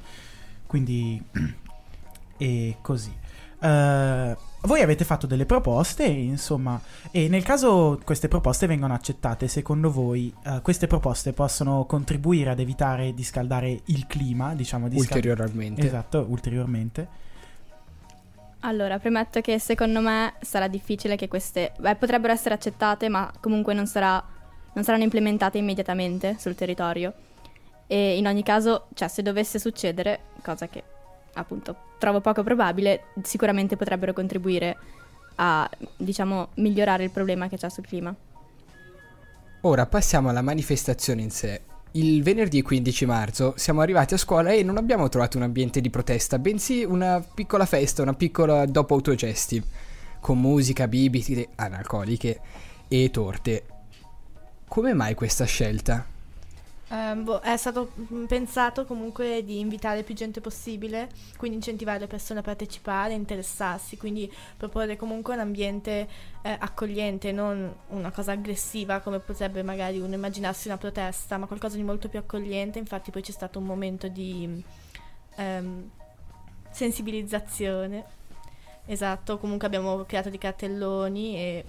Quindi, 0.67 1.21
e 2.39 2.77
così. 2.81 3.25
Eh, 3.61 4.37
voi 4.67 4.81
avete 4.81 5.05
fatto 5.05 5.27
delle 5.27 5.47
proposte, 5.47 6.05
insomma, 6.05 6.81
e 7.11 7.29
nel 7.29 7.45
caso 7.45 8.01
queste 8.05 8.29
proposte 8.29 8.67
vengano 8.67 8.95
accettate, 8.95 9.49
secondo 9.49 9.91
voi 9.91 10.33
eh, 10.45 10.61
queste 10.63 10.87
proposte 10.87 11.33
possono 11.33 11.85
contribuire 11.85 12.51
ad 12.51 12.59
evitare 12.59 13.15
di 13.15 13.23
scaldare 13.23 13.81
il 13.85 14.07
clima, 14.07 14.55
diciamo 14.55 14.89
di 14.89 14.99
scal- 14.99 15.17
Ulteriormente. 15.17 15.87
Esatto, 15.87 16.27
ulteriormente. 16.29 17.25
Allora, 18.61 18.99
premetto 18.99 19.41
che 19.41 19.61
secondo 19.61 20.01
me 20.01 20.35
sarà 20.41 20.67
difficile 20.67 21.15
che 21.15 21.29
queste 21.29 21.73
beh, 21.79 21.95
potrebbero 21.95 22.33
essere 22.33 22.55
accettate, 22.55 23.09
ma 23.09 23.33
comunque 23.39 23.73
non, 23.73 23.87
sarà- 23.87 24.23
non 24.73 24.83
saranno 24.83 25.05
implementate 25.05 25.59
immediatamente 25.59 26.37
sul 26.41 26.57
territorio. 26.57 27.13
E 27.87 28.17
in 28.17 28.27
ogni 28.27 28.43
caso, 28.43 28.89
cioè, 28.95 29.07
se 29.07 29.23
dovesse 29.23 29.61
succedere, 29.61 30.21
cosa 30.43 30.67
che 30.67 30.83
appunto 31.37 31.77
trovo 31.99 32.21
poco 32.21 32.43
probabile, 32.43 33.05
sicuramente 33.23 33.77
potrebbero 33.77 34.13
contribuire 34.13 34.77
a, 35.37 35.69
diciamo, 35.97 36.49
migliorare 36.55 37.05
il 37.05 37.11
problema 37.11 37.49
che 37.49 37.57
c'è 37.57 37.69
sul 37.71 37.87
clima. 37.87 38.15
Ora 39.63 39.87
passiamo 39.87 40.29
alla 40.29 40.43
manifestazione 40.43 41.23
in 41.23 41.31
sé. 41.31 41.61
Il 41.93 42.23
venerdì 42.23 42.61
15 42.63 43.07
marzo 43.07 43.55
siamo 43.57 43.81
arrivati 43.81 44.15
a 44.15 44.19
scuola 44.19 44.51
e 44.51 44.63
non 44.63 44.77
abbiamo 44.77 45.09
trovato 45.09 45.39
un 45.39 45.45
ambiente 45.45 45.81
di 45.81 45.89
protesta, 45.89 46.39
bensì 46.39 46.85
una 46.85 47.21
piccola 47.21 47.65
festa, 47.65 48.03
una 48.03 48.15
piccola 48.15 48.67
dopo 48.67 48.95
autogesti, 48.95 49.63
con 50.21 50.39
musica, 50.39 50.87
bibite 50.89 51.49
analcoliche 51.55 52.41
e 52.89 53.11
torte. 53.11 53.65
Come 54.69 54.93
mai 54.93 55.15
questa 55.15 55.45
scelta? 55.45 56.16
Ehm, 56.89 57.25
boh, 57.25 57.41
è 57.41 57.57
stato 57.57 57.91
mm, 58.13 58.27
pensato 58.27 58.85
comunque 58.85 59.43
di 59.45 59.59
invitare 59.59 60.05
più 60.05 60.15
gente 60.15 60.41
possibile, 60.41 61.09
quindi 61.37 61.57
incentivare 61.57 61.99
le 61.99 62.07
persone 62.07 62.41
a 62.41 62.43
partecipare, 62.43 63.13
interessarsi, 63.13 63.97
quindi 63.97 64.33
proporre 64.57 64.97
comunque 64.97 65.35
un 65.35 65.41
ambiente 65.41 66.09
eh, 66.43 66.57
accogliente, 66.59 67.33
non 67.33 67.75
una 67.89 68.13
cosa 68.13 68.33
aggressiva 68.33 69.01
come 69.01 69.19
potrebbe 69.19 69.65
magari 69.65 69.99
uno 69.99 70.15
immaginarsi 70.15 70.69
una 70.69 70.77
protesta, 70.77 71.39
ma 71.39 71.47
qualcosa 71.47 71.77
di 71.77 71.83
molto 71.83 72.09
più 72.09 72.21
accogliente. 72.21 72.79
Infatti 72.79 73.11
poi 73.11 73.23
c'è 73.23 73.33
stato 73.33 73.59
un 73.59 73.65
momento 73.65 74.07
di 74.07 74.63
ehm, 75.37 75.91
sensibilizzazione. 76.71 78.15
Esatto, 78.87 79.39
comunque 79.39 79.67
abbiamo 79.67 80.05
creato 80.05 80.31
dei 80.31 80.39
cartelloni 80.39 81.37
e 81.37 81.65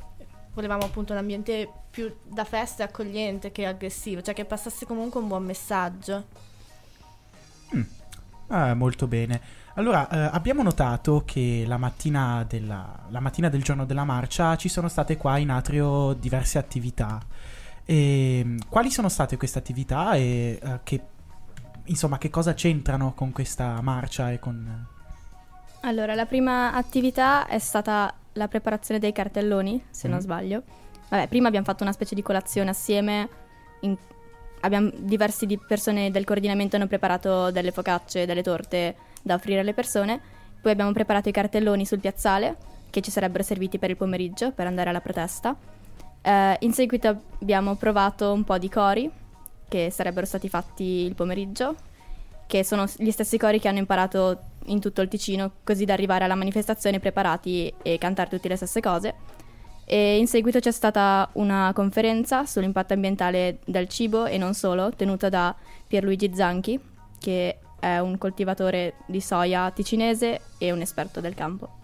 volevamo 0.57 0.85
appunto 0.85 1.13
un 1.13 1.19
ambiente 1.19 1.69
più 1.91 2.11
da 2.23 2.43
festa 2.43 2.81
e 2.81 2.87
accogliente 2.87 3.51
che 3.51 3.67
aggressivo, 3.67 4.23
cioè 4.23 4.33
che 4.33 4.43
passasse 4.43 4.87
comunque 4.87 5.21
un 5.21 5.27
buon 5.27 5.45
messaggio. 5.45 6.25
Ah, 8.47 8.73
molto 8.73 9.07
bene. 9.07 9.39
Allora, 9.75 10.09
eh, 10.09 10.29
abbiamo 10.33 10.63
notato 10.63 11.23
che 11.25 11.63
la 11.67 11.77
mattina, 11.77 12.43
della- 12.47 13.05
la 13.09 13.19
mattina 13.19 13.49
del 13.49 13.61
giorno 13.61 13.85
della 13.85 14.03
marcia 14.03 14.55
ci 14.55 14.69
sono 14.69 14.87
state 14.87 15.17
qua 15.17 15.37
in 15.37 15.51
atrio 15.51 16.13
diverse 16.13 16.57
attività. 16.57 17.19
E, 17.85 18.41
mm, 18.43 18.57
quali 18.69 18.89
sono 18.89 19.09
state 19.09 19.37
queste 19.37 19.59
attività 19.59 20.15
e 20.15 20.59
eh, 20.61 20.79
che, 20.81 21.01
insomma, 21.85 22.17
che 22.17 22.31
cosa 22.31 22.53
c'entrano 22.55 23.13
con 23.13 23.31
questa 23.31 23.79
marcia 23.81 24.31
e 24.31 24.39
con... 24.39 24.87
Allora, 25.81 26.15
la 26.15 26.25
prima 26.25 26.73
attività 26.73 27.45
è 27.45 27.59
stata 27.59 28.11
la 28.37 28.47
preparazione 28.47 28.99
dei 28.99 29.11
cartelloni, 29.11 29.83
se 29.89 30.07
non 30.07 30.17
Mhm. 30.17 30.23
sbaglio. 30.23 30.63
Vabbè, 31.09 31.27
prima 31.27 31.47
abbiamo 31.47 31.65
fatto 31.65 31.83
una 31.83 31.91
specie 31.91 32.15
di 32.15 32.21
colazione 32.21 32.69
assieme. 32.69 33.29
in- 33.81 33.95
abbiamo 34.61 34.89
diversi 34.95 35.45
di 35.45 35.59
persone 35.59 36.09
del 36.09 36.23
coordinamento 36.25 36.77
hanno 36.77 36.87
preparato 36.87 37.51
delle 37.51 37.71
focacce, 37.71 38.25
delle 38.25 38.41
torte 38.41 38.95
da 39.21 39.35
offrire 39.35 39.59
alle 39.59 39.75
persone. 39.75 40.19
Poi 40.59 40.71
abbiamo 40.71 40.91
preparato 40.93 41.29
i 41.29 41.31
cartelloni 41.31 41.85
sul 41.85 41.99
piazzale 41.99 42.55
che 42.89 43.01
ci 43.01 43.11
sarebbero 43.11 43.43
serviti 43.43 43.77
per 43.77 43.91
il 43.91 43.97
pomeriggio 43.97 44.51
per 44.51 44.65
andare 44.65 44.89
alla 44.89 44.99
protesta. 44.99 45.55
Eh, 46.23 46.57
in 46.61 46.73
seguito 46.73 47.21
abbiamo 47.39 47.75
provato 47.75 48.33
un 48.33 48.43
po' 48.43 48.57
di 48.57 48.67
cori 48.67 49.09
che 49.67 49.91
sarebbero 49.91 50.25
stati 50.25 50.49
fatti 50.49 50.83
il 50.83 51.13
pomeriggio 51.13 51.75
che 52.47 52.63
sono 52.63 52.85
gli 52.97 53.11
stessi 53.11 53.37
cori 53.37 53.59
che 53.59 53.67
hanno 53.67 53.77
imparato 53.77 54.39
in 54.67 54.79
tutto 54.79 55.01
il 55.01 55.07
Ticino, 55.09 55.51
così 55.63 55.85
da 55.85 55.93
arrivare 55.93 56.23
alla 56.23 56.35
manifestazione 56.35 56.99
preparati 56.99 57.73
e 57.81 57.97
cantare 57.97 58.29
tutte 58.29 58.47
le 58.47 58.55
stesse 58.55 58.79
cose. 58.79 59.13
E 59.85 60.17
in 60.17 60.27
seguito 60.27 60.59
c'è 60.59 60.71
stata 60.71 61.29
una 61.33 61.71
conferenza 61.73 62.45
sull'impatto 62.45 62.93
ambientale 62.93 63.59
del 63.65 63.87
cibo 63.87 64.25
e 64.25 64.37
non 64.37 64.53
solo, 64.53 64.91
tenuta 64.91 65.29
da 65.29 65.55
Pierluigi 65.87 66.31
Zanchi, 66.33 66.79
che 67.19 67.59
è 67.79 67.97
un 67.99 68.17
coltivatore 68.17 68.95
di 69.05 69.21
soia 69.21 69.71
ticinese 69.71 70.41
e 70.57 70.71
un 70.71 70.81
esperto 70.81 71.21
del 71.21 71.35
campo. 71.35 71.75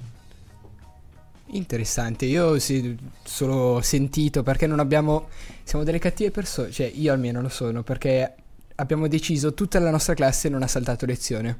Interessante, 1.48 2.26
io 2.26 2.58
sì, 2.58 2.98
solo 3.24 3.80
sentito 3.82 4.44
perché 4.44 4.68
non 4.68 4.80
abbiamo... 4.80 5.28
Siamo 5.64 5.86
delle 5.86 6.00
cattive 6.00 6.32
persone, 6.32 6.72
cioè 6.72 6.92
io 6.94 7.14
almeno 7.14 7.42
lo 7.42 7.48
sono, 7.48 7.84
perché 7.84 8.36
abbiamo 8.76 9.08
deciso, 9.08 9.54
tutta 9.54 9.80
la 9.80 9.92
nostra 9.92 10.14
classe 10.14 10.50
non 10.50 10.62
ha 10.62 10.68
saltato 10.68 11.06
lezione. 11.06 11.60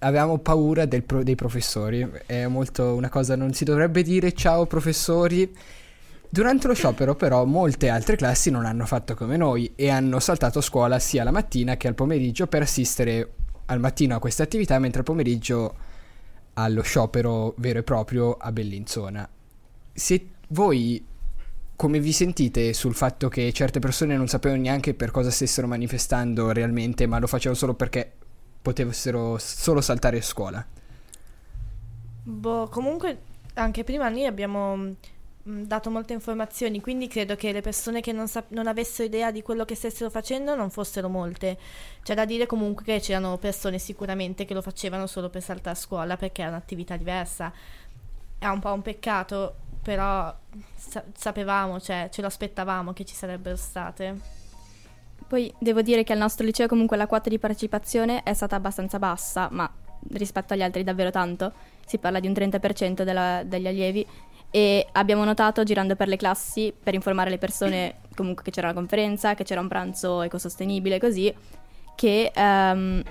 Avevamo 0.00 0.38
paura 0.38 0.86
pro- 0.86 1.22
dei 1.22 1.34
professori, 1.34 2.08
è 2.26 2.46
molto 2.46 2.94
una 2.94 3.08
cosa, 3.08 3.36
non 3.36 3.52
si 3.52 3.64
dovrebbe 3.64 4.02
dire 4.02 4.32
ciao 4.32 4.66
professori. 4.66 5.54
Durante 6.28 6.66
lo 6.66 6.74
sciopero 6.74 7.14
però 7.14 7.44
molte 7.44 7.88
altre 7.88 8.16
classi 8.16 8.50
non 8.50 8.66
hanno 8.66 8.84
fatto 8.84 9.14
come 9.14 9.36
noi 9.36 9.72
e 9.76 9.88
hanno 9.88 10.18
saltato 10.18 10.60
scuola 10.60 10.98
sia 10.98 11.24
la 11.24 11.30
mattina 11.30 11.76
che 11.76 11.88
al 11.88 11.94
pomeriggio 11.94 12.46
per 12.46 12.62
assistere 12.62 13.30
al 13.66 13.80
mattino 13.80 14.16
a 14.16 14.18
queste 14.18 14.42
attività 14.42 14.78
mentre 14.78 14.98
al 15.00 15.04
pomeriggio 15.04 15.74
allo 16.54 16.82
sciopero 16.82 17.54
vero 17.58 17.78
e 17.78 17.82
proprio 17.82 18.32
a 18.32 18.50
Bellinzona. 18.52 19.28
Se 19.92 20.28
voi 20.48 21.04
come 21.76 22.00
vi 22.00 22.12
sentite 22.12 22.72
sul 22.72 22.94
fatto 22.94 23.28
che 23.28 23.52
certe 23.52 23.78
persone 23.78 24.16
non 24.16 24.28
sapevano 24.28 24.62
neanche 24.62 24.94
per 24.94 25.10
cosa 25.10 25.30
stessero 25.30 25.66
manifestando 25.66 26.50
realmente, 26.50 27.06
ma 27.06 27.18
lo 27.18 27.26
facevano 27.26 27.58
solo 27.58 27.74
perché 27.74 28.12
potessero 28.66 29.38
solo 29.38 29.80
saltare 29.80 30.20
scuola? 30.20 30.66
Boh, 32.22 32.68
comunque 32.68 33.22
anche 33.54 33.84
prima 33.84 34.08
noi 34.08 34.26
abbiamo 34.26 34.76
mh, 34.76 35.62
dato 35.62 35.90
molte 35.90 36.12
informazioni, 36.12 36.80
quindi 36.80 37.06
credo 37.06 37.36
che 37.36 37.52
le 37.52 37.60
persone 37.60 38.00
che 38.00 38.12
non, 38.12 38.26
sap- 38.28 38.50
non 38.50 38.66
avessero 38.66 39.06
idea 39.06 39.30
di 39.30 39.42
quello 39.42 39.64
che 39.64 39.76
stessero 39.76 40.10
facendo 40.10 40.54
non 40.56 40.70
fossero 40.70 41.08
molte. 41.08 41.56
C'è 42.02 42.14
da 42.14 42.24
dire 42.24 42.46
comunque 42.46 42.84
che 42.84 43.00
c'erano 43.00 43.38
persone 43.38 43.78
sicuramente 43.78 44.44
che 44.44 44.54
lo 44.54 44.62
facevano 44.62 45.06
solo 45.06 45.30
per 45.30 45.42
saltare 45.42 45.76
a 45.76 45.78
scuola 45.80 46.16
perché 46.16 46.42
è 46.42 46.48
un'attività 46.48 46.96
diversa. 46.96 47.52
È 48.38 48.46
un 48.46 48.60
po' 48.60 48.72
un 48.72 48.82
peccato, 48.82 49.54
però 49.82 50.34
sa- 50.74 51.04
sapevamo, 51.14 51.80
cioè 51.80 52.08
ce 52.12 52.20
lo 52.20 52.26
aspettavamo 52.26 52.92
che 52.92 53.04
ci 53.04 53.14
sarebbero 53.14 53.56
state. 53.56 54.35
Poi 55.28 55.52
devo 55.58 55.82
dire 55.82 56.04
che 56.04 56.12
al 56.12 56.18
nostro 56.18 56.44
liceo 56.46 56.68
comunque 56.68 56.96
la 56.96 57.06
quota 57.06 57.28
di 57.28 57.38
partecipazione 57.38 58.22
è 58.22 58.32
stata 58.32 58.56
abbastanza 58.56 58.98
bassa, 58.98 59.48
ma 59.50 59.68
rispetto 60.12 60.54
agli 60.54 60.62
altri 60.62 60.84
davvero 60.84 61.10
tanto. 61.10 61.52
Si 61.84 61.98
parla 61.98 62.20
di 62.20 62.28
un 62.28 62.32
30% 62.32 63.02
della- 63.02 63.42
degli 63.44 63.66
allievi 63.66 64.06
e 64.50 64.86
abbiamo 64.92 65.24
notato 65.24 65.64
girando 65.64 65.96
per 65.96 66.08
le 66.08 66.16
classi 66.16 66.72
per 66.80 66.94
informare 66.94 67.30
le 67.30 67.38
persone 67.38 67.96
comunque 68.14 68.44
che 68.44 68.50
c'era 68.50 68.68
una 68.68 68.76
conferenza, 68.76 69.34
che 69.34 69.44
c'era 69.44 69.60
un 69.60 69.68
pranzo 69.68 70.22
ecosostenibile 70.22 70.98
così, 71.00 71.34
che 71.94 72.30
ehm, 72.32 73.02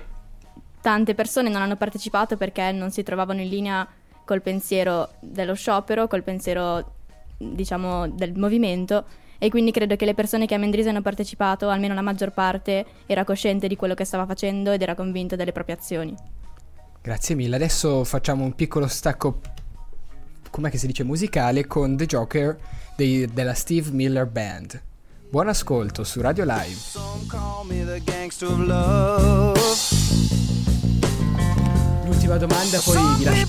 tante 0.80 1.14
persone 1.14 1.50
non 1.50 1.62
hanno 1.62 1.76
partecipato 1.76 2.36
perché 2.36 2.72
non 2.72 2.90
si 2.90 3.02
trovavano 3.02 3.40
in 3.42 3.48
linea 3.48 3.86
col 4.24 4.42
pensiero 4.42 5.10
dello 5.20 5.54
sciopero, 5.54 6.08
col 6.08 6.22
pensiero 6.22 6.94
diciamo 7.38 8.08
del 8.08 8.36
movimento 8.36 9.04
e 9.38 9.50
quindi 9.50 9.70
credo 9.70 9.96
che 9.96 10.04
le 10.04 10.14
persone 10.14 10.46
che 10.46 10.54
a 10.54 10.58
Mendrisi 10.58 10.88
hanno 10.88 11.02
partecipato, 11.02 11.68
almeno 11.68 11.94
la 11.94 12.02
maggior 12.02 12.32
parte, 12.32 12.84
era 13.06 13.24
cosciente 13.24 13.68
di 13.68 13.76
quello 13.76 13.94
che 13.94 14.04
stava 14.04 14.26
facendo 14.26 14.72
ed 14.72 14.82
era 14.82 14.94
convinto 14.94 15.36
delle 15.36 15.52
proprie 15.52 15.76
azioni. 15.76 16.14
Grazie 17.02 17.34
mille. 17.34 17.56
Adesso 17.56 18.04
facciamo 18.04 18.44
un 18.44 18.54
piccolo 18.54 18.88
stacco, 18.88 19.40
com'è 20.50 20.70
che 20.70 20.78
si 20.78 20.86
dice, 20.86 21.04
musicale 21.04 21.66
con 21.66 21.96
The 21.96 22.06
Joker 22.06 22.58
dei- 22.96 23.26
della 23.32 23.54
Steve 23.54 23.90
Miller 23.90 24.26
Band. 24.26 24.82
Buon 25.28 25.48
ascolto 25.48 26.02
su 26.02 26.20
Radio 26.20 26.44
Live. 26.44 26.80
L'ultima 32.04 32.36
domanda, 32.36 32.80
poi 32.82 32.96
vi 33.18 33.24
lascio. 33.24 33.46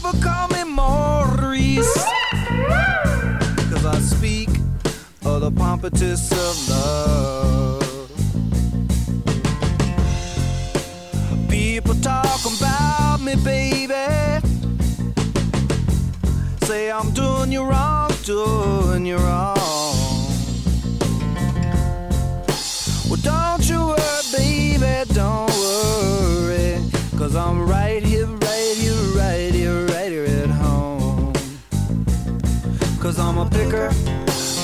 Cause 5.40 5.54
the 5.54 5.62
pompatus 5.62 6.32
of 6.32 6.70
love. 6.70 8.10
People 11.48 11.94
talk 12.02 12.40
about 12.44 13.22
me, 13.22 13.36
baby. 13.36 13.94
Say 16.66 16.92
I'm 16.92 17.12
doing 17.12 17.52
you 17.52 17.64
wrong, 17.64 18.10
doing 18.24 19.06
you 19.06 19.18
wrong. 19.18 19.56
Well, 23.08 23.22
don't 23.22 23.70
you 23.70 23.90
worry, 23.90 24.24
baby, 24.36 25.14
don't 25.14 25.52
worry. 25.52 26.82
Cause 27.16 27.36
I'm 27.36 27.70
right 27.70 28.02
here, 28.02 28.26
right 28.26 28.76
here, 28.76 29.04
right 29.16 29.54
here, 29.54 29.86
right 29.86 30.10
here 30.10 30.26
at 30.26 30.50
home. 30.50 31.34
I'm 33.20 33.38
a 33.38 33.50
picker, 33.50 33.90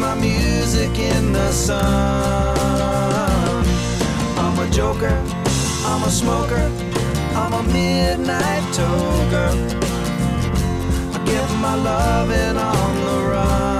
My 0.00 0.14
music 0.14 0.98
in 0.98 1.32
the 1.34 1.52
sun. 1.52 1.76
I'm 4.38 4.58
a 4.58 4.70
joker, 4.70 5.14
I'm 5.84 6.02
a 6.02 6.10
smoker, 6.10 6.70
I'm 7.34 7.52
a 7.52 7.62
midnight 7.64 8.64
toker. 8.72 9.50
I 11.14 11.24
get 11.26 11.50
my 11.60 11.74
loving 11.74 12.56
on 12.56 12.94
the 13.04 13.30
run. 13.30 13.79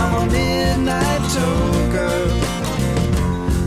I'm 0.00 0.14
a 0.14 0.24
midnight 0.32 1.22
toker. 1.34 2.18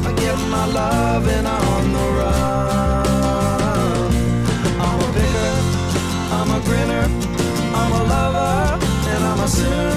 I 0.08 0.12
get 0.22 0.38
my 0.56 0.66
loving 0.80 1.46
on 1.46 1.84
the 1.96 2.06
run. 2.20 4.10
I'm 4.86 5.00
a 5.06 5.10
picker, 5.16 5.54
I'm 6.38 6.50
a 6.58 6.60
grinner, 6.68 7.06
I'm 7.80 7.92
a 8.00 8.04
lover, 8.14 8.56
and 9.12 9.22
I'm 9.30 9.40
a 9.40 9.48
sinner. 9.48 9.96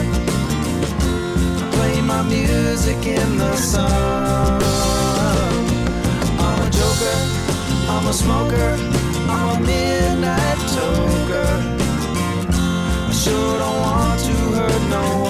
I 1.63 1.65
play 1.77 1.97
my 2.03 2.23
music 2.23 3.01
in 3.07 3.39
the 3.39 3.57
sun. 3.57 4.63
I'm 6.47 6.59
a 6.67 6.69
joker, 6.79 7.19
I'm 7.93 8.07
a 8.07 8.13
smoker, 8.13 8.71
I'm 9.35 9.49
a 9.57 9.59
midnight 9.67 10.61
toker. 10.77 11.51
I 13.09 13.13
sure 13.23 13.59
don't 13.59 13.79
want 13.81 14.21
to 14.21 14.35
hurt 14.57 14.83
no 14.91 15.03
one. 15.21 15.26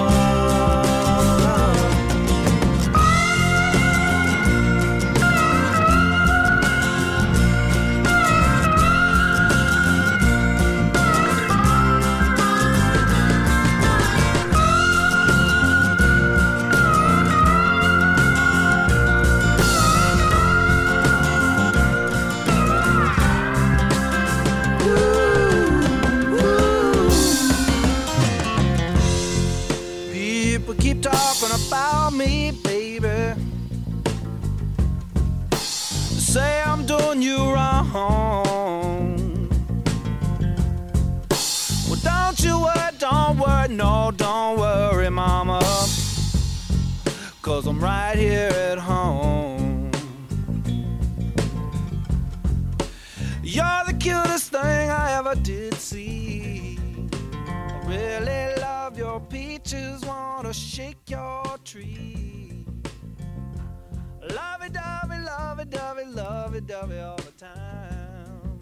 Love 66.57 66.59
it, 66.59 66.65
dovey 66.65 67.01
all 67.01 67.17
the 67.17 67.33
time. 67.37 68.59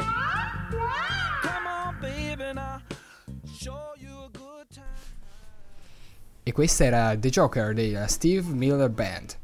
Come 1.43 1.67
on, 1.67 1.97
baby, 2.01 2.53
now 2.53 2.81
show 3.45 3.93
you 3.97 4.25
a 4.25 4.31
good 4.33 4.67
time. 4.73 4.85
E 6.43 6.53
questa 6.53 6.85
era 6.85 7.17
The 7.17 7.31
Joker 7.31 7.73
della 7.73 8.07
Steve 8.07 8.53
Miller 8.53 8.91
Band. 8.91 9.37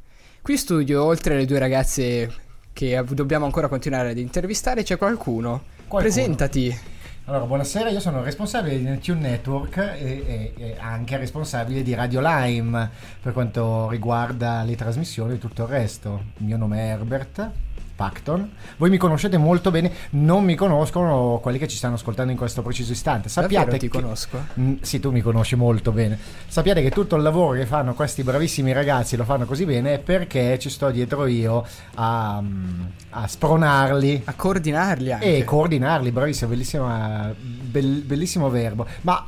Qui 0.43 0.55
in 0.55 0.59
studio, 0.59 1.05
oltre 1.05 1.35
alle 1.35 1.47
due 1.47 1.59
ragazze 1.59 2.33
che 2.73 3.03
dobbiamo 3.11 3.45
ancora 3.45 3.69
continuare 3.69 4.11
ad 4.11 4.19
intervistare, 4.19 4.83
c'è 4.83 4.97
qualcuno. 4.97 5.63
Presentati. 5.89 6.99
Allora, 7.27 7.45
buonasera, 7.45 7.91
io 7.91 8.01
sono 8.01 8.23
responsabile 8.23 8.79
di 8.79 8.83
Netune 8.85 9.21
Network 9.21 9.77
e, 9.77 9.95
e- 10.01 10.53
e 10.57 10.77
anche 10.81 11.17
responsabile 11.17 11.83
di 11.83 11.95
Radio 11.95 12.21
Lime 12.21 12.91
per 13.21 13.33
quanto 13.33 13.89
riguarda 13.89 14.63
le 14.63 14.75
trasmissioni 14.75 15.35
e 15.35 15.39
tutto 15.39 15.63
il 15.63 15.69
resto. 15.69 16.25
Il 16.39 16.47
mio 16.47 16.57
nome 16.57 16.79
è 16.79 16.93
Herbert 16.93 17.51
Pacton. 17.97 18.51
Voi 18.79 18.89
mi 18.91 18.97
conoscete 18.97 19.37
molto 19.37 19.71
bene, 19.71 19.93
non 20.11 20.45
mi 20.45 20.55
conoscono 20.55 21.39
quelli 21.43 21.59
che 21.59 21.69
ci 21.69 21.77
stanno 21.77 21.95
ascoltando 21.97 22.33
in 22.33 22.39
questo 22.39 22.63
preciso 22.63 22.93
istante. 22.93 23.29
Sappiate 23.29 23.55
Davvero 23.71 23.79
ti 23.79 23.89
che- 23.89 24.01
conosco? 24.01 24.45
Mm, 24.59 24.75
sì, 24.81 25.01
tu 25.01 25.11
mi 25.11 25.21
conosci 25.21 25.55
molto 25.57 25.93
bene. 25.93 26.19
Sappiate 26.49 26.83
che 26.83 26.91
tutto 26.91 27.17
il 27.17 27.23
lavoro 27.23 27.59
che 27.59 27.67
fanno 27.67 27.93
questi 27.95 28.23
bravissimi 28.23 28.73
ragazzi 28.73 29.17
lo 29.17 29.25
fanno 29.25 29.45
così 29.45 29.65
bene 29.65 29.99
perché 29.99 30.59
ci 30.59 30.71
sto 30.71 30.91
dietro 30.91 31.27
io 31.27 31.65
a, 31.95 32.41
mm, 32.41 32.81
a 33.11 33.27
spronarli. 33.27 34.23
A 34.25 34.35
coordinarli 34.35 35.13
anche. 35.13 35.37
E 35.39 35.45
coordinarli, 35.45 36.11
bravissimo, 36.11 36.51
bellissima- 36.51 37.35
bel- 37.37 38.03
bellissimo 38.05 38.49
verbo. 38.49 38.87
Ma 39.03 39.25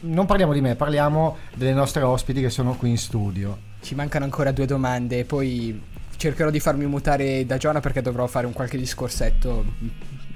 non 0.00 0.26
parliamo 0.26 0.52
di 0.52 0.60
me, 0.60 0.74
parliamo 0.74 1.36
delle 1.54 1.72
nostre 1.72 2.02
ospiti 2.02 2.40
che 2.40 2.50
sono 2.50 2.74
qui 2.74 2.90
in 2.90 2.98
studio. 2.98 3.56
Ci 3.80 3.94
mancano 3.94 4.24
ancora 4.24 4.50
due 4.50 4.66
domande, 4.66 5.24
poi 5.24 5.80
cercherò 6.16 6.50
di 6.50 6.60
farmi 6.60 6.86
mutare 6.86 7.46
da 7.46 7.56
Giona 7.56 7.80
perché 7.80 8.02
dovrò 8.02 8.26
fare 8.26 8.46
un 8.46 8.52
qualche 8.52 8.78
discorsetto. 8.78 9.64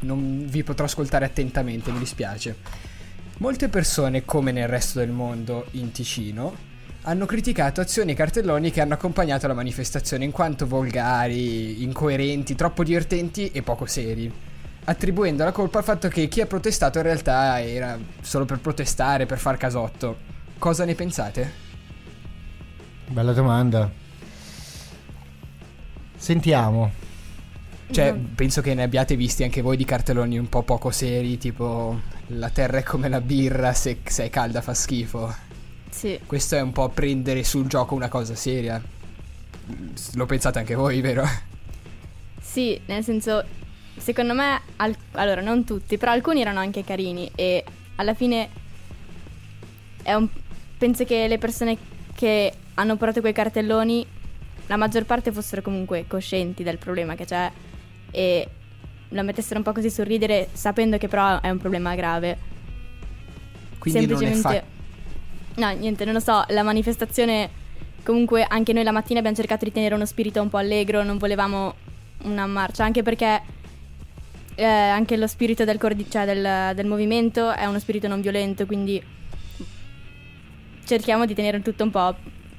Non 0.00 0.46
vi 0.46 0.62
potrò 0.62 0.84
ascoltare 0.84 1.24
attentamente, 1.24 1.90
mi 1.90 1.98
dispiace. 1.98 2.56
Molte 3.38 3.68
persone, 3.68 4.24
come 4.24 4.52
nel 4.52 4.68
resto 4.68 4.98
del 4.98 5.10
mondo 5.10 5.66
in 5.72 5.92
Ticino, 5.92 6.68
hanno 7.02 7.24
criticato 7.24 7.80
azioni 7.80 8.12
e 8.12 8.14
cartelloni 8.14 8.70
che 8.70 8.80
hanno 8.82 8.94
accompagnato 8.94 9.46
la 9.46 9.54
manifestazione 9.54 10.24
in 10.24 10.30
quanto 10.30 10.66
volgari, 10.66 11.82
incoerenti, 11.82 12.54
troppo 12.54 12.84
divertenti 12.84 13.50
e 13.50 13.62
poco 13.62 13.86
seri, 13.86 14.30
attribuendo 14.84 15.44
la 15.44 15.52
colpa 15.52 15.78
al 15.78 15.84
fatto 15.84 16.08
che 16.08 16.28
chi 16.28 16.42
ha 16.42 16.46
protestato 16.46 16.98
in 16.98 17.04
realtà 17.04 17.62
era 17.62 17.98
solo 18.20 18.44
per 18.44 18.58
protestare, 18.58 19.24
per 19.24 19.38
far 19.38 19.56
casotto. 19.56 20.18
Cosa 20.58 20.84
ne 20.84 20.94
pensate? 20.94 21.52
Bella 23.08 23.32
domanda. 23.32 23.90
Sentiamo. 26.20 26.92
Cioè, 27.90 28.12
penso 28.12 28.60
che 28.60 28.74
ne 28.74 28.82
abbiate 28.82 29.16
visti 29.16 29.42
anche 29.42 29.62
voi 29.62 29.76
di 29.78 29.86
cartelloni 29.86 30.38
un 30.38 30.48
po' 30.50 30.62
poco 30.62 30.90
seri, 30.90 31.38
tipo 31.38 31.98
La 32.28 32.50
terra 32.50 32.78
è 32.78 32.82
come 32.82 33.08
la 33.08 33.20
birra, 33.22 33.72
se, 33.72 34.00
se 34.04 34.24
è 34.26 34.30
calda 34.30 34.60
fa 34.60 34.74
schifo. 34.74 35.34
Sì. 35.88 36.20
Questo 36.26 36.56
è 36.56 36.60
un 36.60 36.72
po' 36.72 36.88
prendere 36.90 37.42
sul 37.42 37.66
gioco 37.66 37.94
una 37.94 38.08
cosa 38.08 38.34
seria. 38.34 38.80
Lo 40.14 40.26
pensate 40.26 40.58
anche 40.58 40.74
voi, 40.74 41.00
vero? 41.00 41.24
Sì, 42.40 42.78
nel 42.86 43.02
senso, 43.02 43.42
secondo 43.96 44.34
me, 44.34 44.60
al- 44.76 44.96
allora 45.12 45.40
non 45.40 45.64
tutti, 45.64 45.96
però 45.96 46.12
alcuni 46.12 46.42
erano 46.42 46.60
anche 46.60 46.84
carini 46.84 47.30
e 47.34 47.64
alla 47.96 48.14
fine 48.14 48.48
è 50.02 50.12
un- 50.14 50.28
penso 50.78 51.04
che 51.04 51.26
le 51.26 51.38
persone 51.38 51.76
che 52.14 52.52
hanno 52.74 52.96
portato 52.96 53.20
quei 53.20 53.32
cartelloni, 53.32 54.06
la 54.70 54.76
maggior 54.76 55.04
parte 55.04 55.32
fossero 55.32 55.62
comunque 55.62 56.04
coscienti 56.06 56.62
del 56.62 56.78
problema 56.78 57.16
che 57.16 57.24
c'è 57.24 57.50
e 58.12 58.48
lo 59.08 59.22
mettessero 59.24 59.56
un 59.58 59.64
po' 59.64 59.72
così 59.72 59.90
sul 59.90 60.04
ridere 60.04 60.48
sapendo 60.52 60.96
che 60.96 61.08
però 61.08 61.40
è 61.40 61.50
un 61.50 61.58
problema 61.58 61.96
grave. 61.96 62.38
Quindi 63.80 64.06
non 64.06 64.22
è 64.22 64.32
fa- 64.34 64.62
No, 65.56 65.70
niente, 65.72 66.04
non 66.04 66.14
lo 66.14 66.20
so, 66.20 66.44
la 66.50 66.62
manifestazione 66.62 67.50
comunque 68.04 68.44
anche 68.48 68.72
noi 68.72 68.84
la 68.84 68.92
mattina 68.92 69.18
abbiamo 69.18 69.36
cercato 69.36 69.64
di 69.64 69.72
tenere 69.72 69.96
uno 69.96 70.06
spirito 70.06 70.40
un 70.40 70.48
po' 70.48 70.58
allegro, 70.58 71.02
non 71.02 71.18
volevamo 71.18 71.74
una 72.22 72.46
marcia, 72.46 72.84
anche 72.84 73.02
perché 73.02 73.42
eh, 74.54 74.64
anche 74.64 75.16
lo 75.16 75.26
spirito 75.26 75.64
del, 75.64 75.78
cordi- 75.78 76.08
cioè 76.08 76.24
del, 76.26 76.76
del 76.76 76.86
movimento 76.86 77.50
è 77.50 77.64
uno 77.66 77.80
spirito 77.80 78.06
non 78.06 78.20
violento, 78.20 78.66
quindi 78.66 79.02
cerchiamo 80.84 81.26
di 81.26 81.34
tenere 81.34 81.60
tutto 81.60 81.82
un 81.82 81.90
po' 81.90 82.14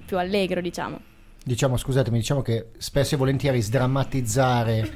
più 0.05 0.17
allegro, 0.17 0.59
diciamo. 0.59 1.09
Diciamo, 1.43 1.75
scusatemi, 1.75 2.19
diciamo 2.19 2.41
che 2.41 2.67
spesso 2.77 3.15
e 3.15 3.17
volentieri 3.17 3.61
sdrammatizzare 3.61 4.91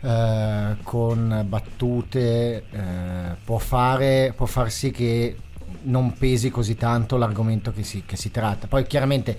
eh, 0.00 0.76
con 0.82 1.44
battute 1.46 2.64
eh, 2.70 3.36
può, 3.44 3.58
fare, 3.58 4.32
può 4.34 4.46
far 4.46 4.70
sì 4.70 4.90
che 4.90 5.36
non 5.82 6.14
pesi 6.14 6.50
così 6.50 6.76
tanto 6.76 7.16
l'argomento 7.16 7.72
che 7.72 7.82
si, 7.82 8.04
che 8.06 8.16
si 8.16 8.30
tratta. 8.30 8.66
Poi 8.66 8.86
chiaramente 8.86 9.38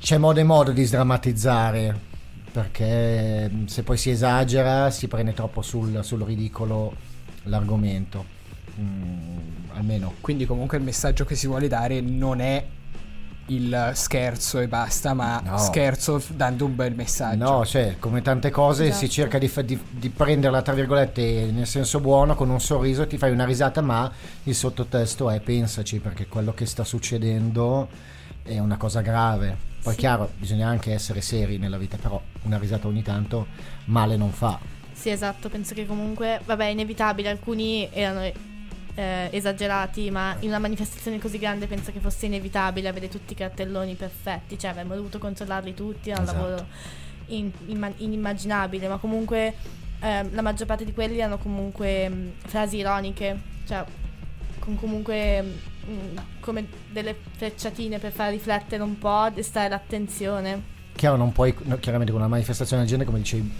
c'è 0.00 0.18
modo 0.18 0.40
e 0.40 0.44
modo 0.44 0.72
di 0.72 0.84
sdrammatizzare 0.84 2.12
perché 2.50 3.48
mm, 3.48 3.66
se 3.66 3.82
poi 3.82 3.96
si 3.96 4.10
esagera 4.10 4.90
si 4.90 5.08
prende 5.08 5.32
troppo 5.32 5.62
sul, 5.62 6.00
sul 6.02 6.22
ridicolo 6.22 6.94
l'argomento. 7.44 8.32
Mm, 8.80 9.38
almeno 9.74 10.14
Quindi 10.20 10.46
comunque 10.46 10.78
il 10.78 10.82
messaggio 10.82 11.24
che 11.24 11.36
si 11.36 11.46
vuole 11.46 11.68
dare 11.68 12.00
non 12.00 12.40
è 12.40 12.64
il 13.46 13.90
scherzo 13.94 14.58
e 14.60 14.68
basta, 14.68 15.12
ma 15.12 15.40
No. 15.44 15.58
scherzo 15.58 16.22
dando 16.34 16.64
un 16.64 16.74
bel 16.74 16.94
messaggio. 16.94 17.44
No, 17.44 17.66
cioè, 17.66 17.96
come 17.98 18.22
tante 18.22 18.50
cose 18.50 18.84
Esatto. 18.86 18.98
si 19.04 19.10
cerca 19.10 19.38
di, 19.38 19.48
fa- 19.48 19.62
di- 19.62 19.78
di 19.90 20.08
prenderla, 20.08 20.62
tra 20.62 20.72
virgolette, 20.72 21.50
nel 21.52 21.66
senso 21.66 22.00
buono, 22.00 22.34
con 22.34 22.48
un 22.48 22.60
sorriso, 22.60 23.06
ti 23.06 23.18
fai 23.18 23.30
una 23.32 23.44
risata, 23.44 23.80
ma 23.82 24.10
il 24.44 24.54
sottotesto 24.54 25.28
è 25.30 25.40
pensaci, 25.40 25.98
perché 25.98 26.26
quello 26.26 26.52
che 26.54 26.64
sta 26.66 26.84
succedendo 26.84 27.88
è 28.42 28.58
una 28.58 28.76
cosa 28.76 29.00
grave. 29.02 29.56
Poi 29.82 29.92
Sì. 29.92 29.98
chiaro, 29.98 30.30
bisogna 30.38 30.68
anche 30.68 30.92
essere 30.92 31.20
seri 31.20 31.58
nella 31.58 31.76
vita, 31.76 31.98
però 31.98 32.20
una 32.42 32.56
risata 32.58 32.86
ogni 32.88 33.02
tanto 33.02 33.46
male 33.86 34.16
non 34.16 34.30
fa. 34.30 34.58
Sì, 34.92 35.10
esatto, 35.10 35.50
penso 35.50 35.74
che 35.74 35.84
comunque, 35.86 36.40
vabbè, 36.44 36.64
è 36.66 36.70
inevitabile, 36.70 37.28
alcuni 37.28 37.88
erano 37.92 38.30
eh, 38.94 39.28
esagerati, 39.32 40.10
ma 40.10 40.36
in 40.40 40.48
una 40.48 40.58
manifestazione 40.58 41.18
così 41.18 41.38
grande 41.38 41.66
penso 41.66 41.92
che 41.92 42.00
fosse 42.00 42.26
inevitabile 42.26 42.88
avere 42.88 43.08
tutti 43.08 43.32
i 43.32 43.36
cartelloni 43.36 43.94
perfetti, 43.94 44.58
cioè 44.58 44.70
avremmo 44.70 44.94
dovuto 44.94 45.18
controllarli 45.18 45.74
tutti, 45.74 46.10
è 46.10 46.16
un 46.16 46.22
Esatto. 46.22 46.38
lavoro 46.38 46.66
in- 47.26 47.50
imma- 47.66 47.92
inimmaginabile, 47.96 48.88
ma 48.88 48.98
comunque 48.98 49.54
ehm, 50.00 50.34
la 50.34 50.42
maggior 50.42 50.66
parte 50.66 50.84
di 50.84 50.92
quelli 50.92 51.22
hanno 51.22 51.38
comunque 51.38 52.08
mh, 52.08 52.32
frasi 52.46 52.76
ironiche, 52.78 53.38
cioè 53.66 53.84
con 54.58 54.76
comunque 54.76 55.42
mh, 55.42 56.20
come 56.40 56.66
delle 56.90 57.14
frecciatine 57.36 57.98
per 57.98 58.12
far 58.12 58.30
riflettere 58.30 58.82
un 58.82 58.98
po', 58.98 59.28
destare 59.34 59.68
l'attenzione. 59.68 60.72
Chiaro, 60.94 61.16
non 61.16 61.32
puoi, 61.32 61.54
no, 61.64 61.78
chiaramente 61.78 62.12
con 62.12 62.20
una 62.20 62.30
manifestazione 62.30 62.82
del 62.82 62.90
genere, 62.90 63.08
come 63.08 63.20
dicevi, 63.20 63.52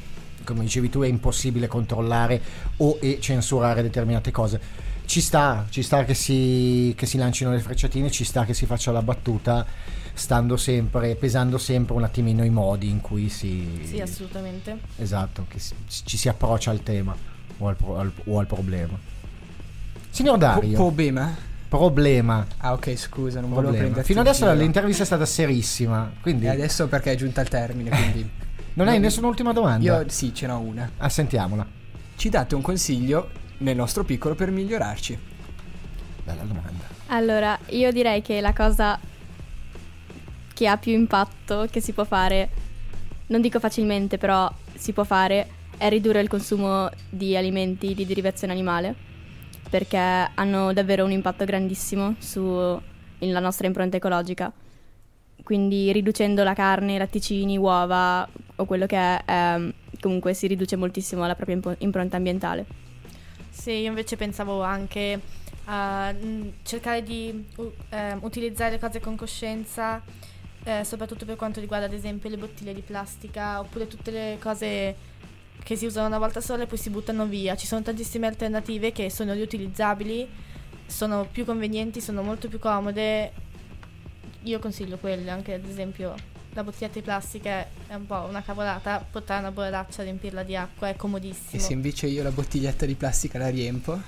come 0.44 0.60
dicevi 0.62 0.88
tu, 0.88 1.00
è 1.00 1.08
impossibile 1.08 1.66
controllare 1.66 2.40
o 2.76 2.98
e 3.00 3.18
censurare 3.20 3.82
determinate 3.82 4.30
cose. 4.30 4.60
Ci 5.06 5.20
sta, 5.20 5.66
ci 5.68 5.82
sta 5.82 6.04
che 6.04 6.14
si, 6.14 6.92
che 6.96 7.06
si 7.06 7.18
lancino 7.18 7.50
le 7.52 7.60
frecciatine, 7.60 8.10
ci 8.10 8.24
sta 8.24 8.44
che 8.44 8.54
si 8.54 8.64
faccia 8.66 8.90
la 8.90 9.02
battuta, 9.02 9.64
stando 10.14 10.56
sempre, 10.56 11.14
pesando 11.14 11.58
sempre 11.58 11.94
un 11.94 12.04
attimino 12.04 12.42
i 12.44 12.50
modi 12.50 12.88
in 12.88 13.00
cui 13.00 13.28
si... 13.28 13.80
Sì, 13.84 14.00
assolutamente. 14.00 14.78
Esatto, 14.96 15.44
che 15.48 15.58
si- 15.58 15.74
ci 15.86 16.16
si 16.16 16.28
approccia 16.28 16.70
al 16.70 16.82
tema 16.82 17.14
o 17.58 17.68
al, 17.68 17.76
pro- 17.76 17.98
al- 17.98 18.12
o 18.24 18.38
al 18.38 18.46
problema. 18.46 18.98
Signor 20.10 20.38
Dario, 20.38 20.72
problema? 20.72 21.36
problema. 21.68 22.46
Ah, 22.58 22.72
ok, 22.72 22.96
scusa, 22.96 23.40
non 23.40 23.50
volevo 23.50 23.72
problema. 23.72 23.76
prenderti 23.78 24.06
Fino 24.06 24.20
in 24.22 24.26
adesso 24.26 24.46
giro. 24.46 24.58
l'intervista 24.58 25.02
è 25.02 25.06
stata 25.06 25.26
serissima, 25.26 26.10
quindi 26.22 26.46
E 26.46 26.48
adesso 26.48 26.86
perché 26.88 27.12
è 27.12 27.16
giunta 27.16 27.40
al 27.42 27.48
termine, 27.48 27.90
quindi... 27.90 28.28
non 28.74 28.88
hai 28.88 28.98
nessuna 28.98 29.26
ultima 29.26 29.52
domanda? 29.52 30.00
Io 30.00 30.08
sì, 30.08 30.32
ce 30.34 30.46
n'ho 30.46 30.58
una. 30.60 30.90
Ah, 30.96 31.08
sentiamola. 31.08 31.66
Ci 32.16 32.28
date 32.30 32.54
un 32.54 32.62
consiglio 32.62 33.28
nel 33.64 33.74
nostro 33.74 34.04
piccolo 34.04 34.34
per 34.34 34.50
migliorarci. 34.50 35.18
Bella 36.22 36.42
domanda. 36.42 36.84
Allora, 37.06 37.58
io 37.68 37.90
direi 37.90 38.22
che 38.22 38.40
la 38.40 38.52
cosa 38.52 39.00
che 40.52 40.68
ha 40.68 40.76
più 40.76 40.92
impatto 40.92 41.66
che 41.70 41.80
si 41.80 41.92
può 41.92 42.04
fare, 42.04 42.48
non 43.28 43.40
dico 43.40 43.58
facilmente, 43.58 44.18
però 44.18 44.50
si 44.74 44.92
può 44.92 45.02
fare, 45.04 45.48
è 45.76 45.88
ridurre 45.88 46.20
il 46.20 46.28
consumo 46.28 46.88
di 47.08 47.36
alimenti 47.36 47.94
di 47.94 48.06
derivazione 48.06 48.52
animale, 48.52 48.94
perché 49.68 49.98
hanno 49.98 50.72
davvero 50.72 51.04
un 51.04 51.10
impatto 51.10 51.44
grandissimo 51.44 52.14
sulla 52.18 52.80
nostra 53.40 53.66
impronta 53.66 53.96
ecologica. 53.96 54.52
Quindi 55.42 55.90
riducendo 55.92 56.44
la 56.44 56.54
carne, 56.54 56.94
i 56.94 56.98
latticini, 56.98 57.56
uova 57.58 58.26
o 58.56 58.64
quello 58.64 58.86
che 58.86 58.96
è, 58.96 59.22
ehm, 59.26 59.72
comunque 60.00 60.32
si 60.32 60.46
riduce 60.46 60.76
moltissimo 60.76 61.26
la 61.26 61.34
propria 61.34 61.56
impo- 61.56 61.76
impronta 61.78 62.16
ambientale. 62.16 62.83
Sì, 63.54 63.70
io 63.70 63.88
invece 63.88 64.16
pensavo 64.16 64.62
anche 64.62 65.20
a 65.66 66.12
mm, 66.12 66.48
cercare 66.64 67.02
di 67.02 67.46
u- 67.56 67.72
ehm, 67.88 68.18
utilizzare 68.22 68.72
le 68.72 68.78
cose 68.80 69.00
con 69.00 69.16
coscienza, 69.16 70.02
eh, 70.64 70.82
soprattutto 70.84 71.24
per 71.24 71.36
quanto 71.36 71.60
riguarda 71.60 71.86
ad 71.86 71.92
esempio 71.92 72.28
le 72.28 72.36
bottiglie 72.36 72.74
di 72.74 72.80
plastica 72.82 73.60
oppure 73.60 73.86
tutte 73.86 74.10
le 74.10 74.38
cose 74.40 74.96
che 75.62 75.76
si 75.76 75.86
usano 75.86 76.08
una 76.08 76.18
volta 76.18 76.40
sola 76.40 76.64
e 76.64 76.66
poi 76.66 76.78
si 76.78 76.90
buttano 76.90 77.26
via. 77.26 77.56
Ci 77.56 77.66
sono 77.66 77.80
tantissime 77.82 78.26
alternative 78.26 78.92
che 78.92 79.08
sono 79.08 79.32
riutilizzabili, 79.32 80.28
sono 80.86 81.26
più 81.30 81.44
convenienti, 81.44 82.00
sono 82.00 82.22
molto 82.22 82.48
più 82.48 82.58
comode. 82.58 83.32
Io 84.42 84.58
consiglio 84.58 84.98
quelle, 84.98 85.30
anche 85.30 85.54
ad 85.54 85.64
esempio 85.66 86.14
la 86.54 86.62
bottiglietta 86.62 86.98
di 86.98 87.02
plastica 87.02 87.66
è 87.88 87.94
un 87.94 88.06
po' 88.06 88.24
una 88.28 88.42
cavolata, 88.42 89.04
portare 89.10 89.40
una 89.40 89.50
borraccia, 89.50 90.02
riempirla 90.02 90.42
di 90.44 90.54
acqua 90.56 90.88
è 90.88 90.96
comodissimo. 90.96 91.60
E 91.60 91.64
se 91.64 91.72
invece 91.72 92.06
io 92.06 92.22
la 92.22 92.30
bottiglietta 92.30 92.86
di 92.86 92.94
plastica 92.94 93.38
la 93.38 93.48
riempo? 93.48 94.00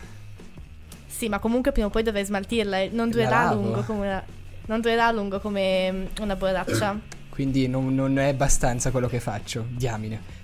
Sì, 1.06 1.28
ma 1.28 1.38
comunque 1.38 1.72
prima 1.72 1.88
o 1.88 1.90
poi 1.90 2.02
dovrei 2.02 2.24
smaltirla 2.24 2.78
e 2.78 2.88
non 2.92 3.10
durerà 3.10 3.48
a 3.48 3.54
lungo 3.54 3.82
come 3.82 4.06
una, 4.06 4.24
non 4.66 4.80
durerà 4.80 5.06
a 5.06 5.12
lungo 5.12 5.40
come 5.40 5.90
mm, 5.92 6.04
una 6.20 6.36
borraccia. 6.36 6.98
Quindi 7.30 7.66
non, 7.68 7.94
non 7.94 8.18
è 8.18 8.28
abbastanza 8.28 8.90
quello 8.90 9.08
che 9.08 9.20
faccio. 9.20 9.66
Diamine. 9.68 10.34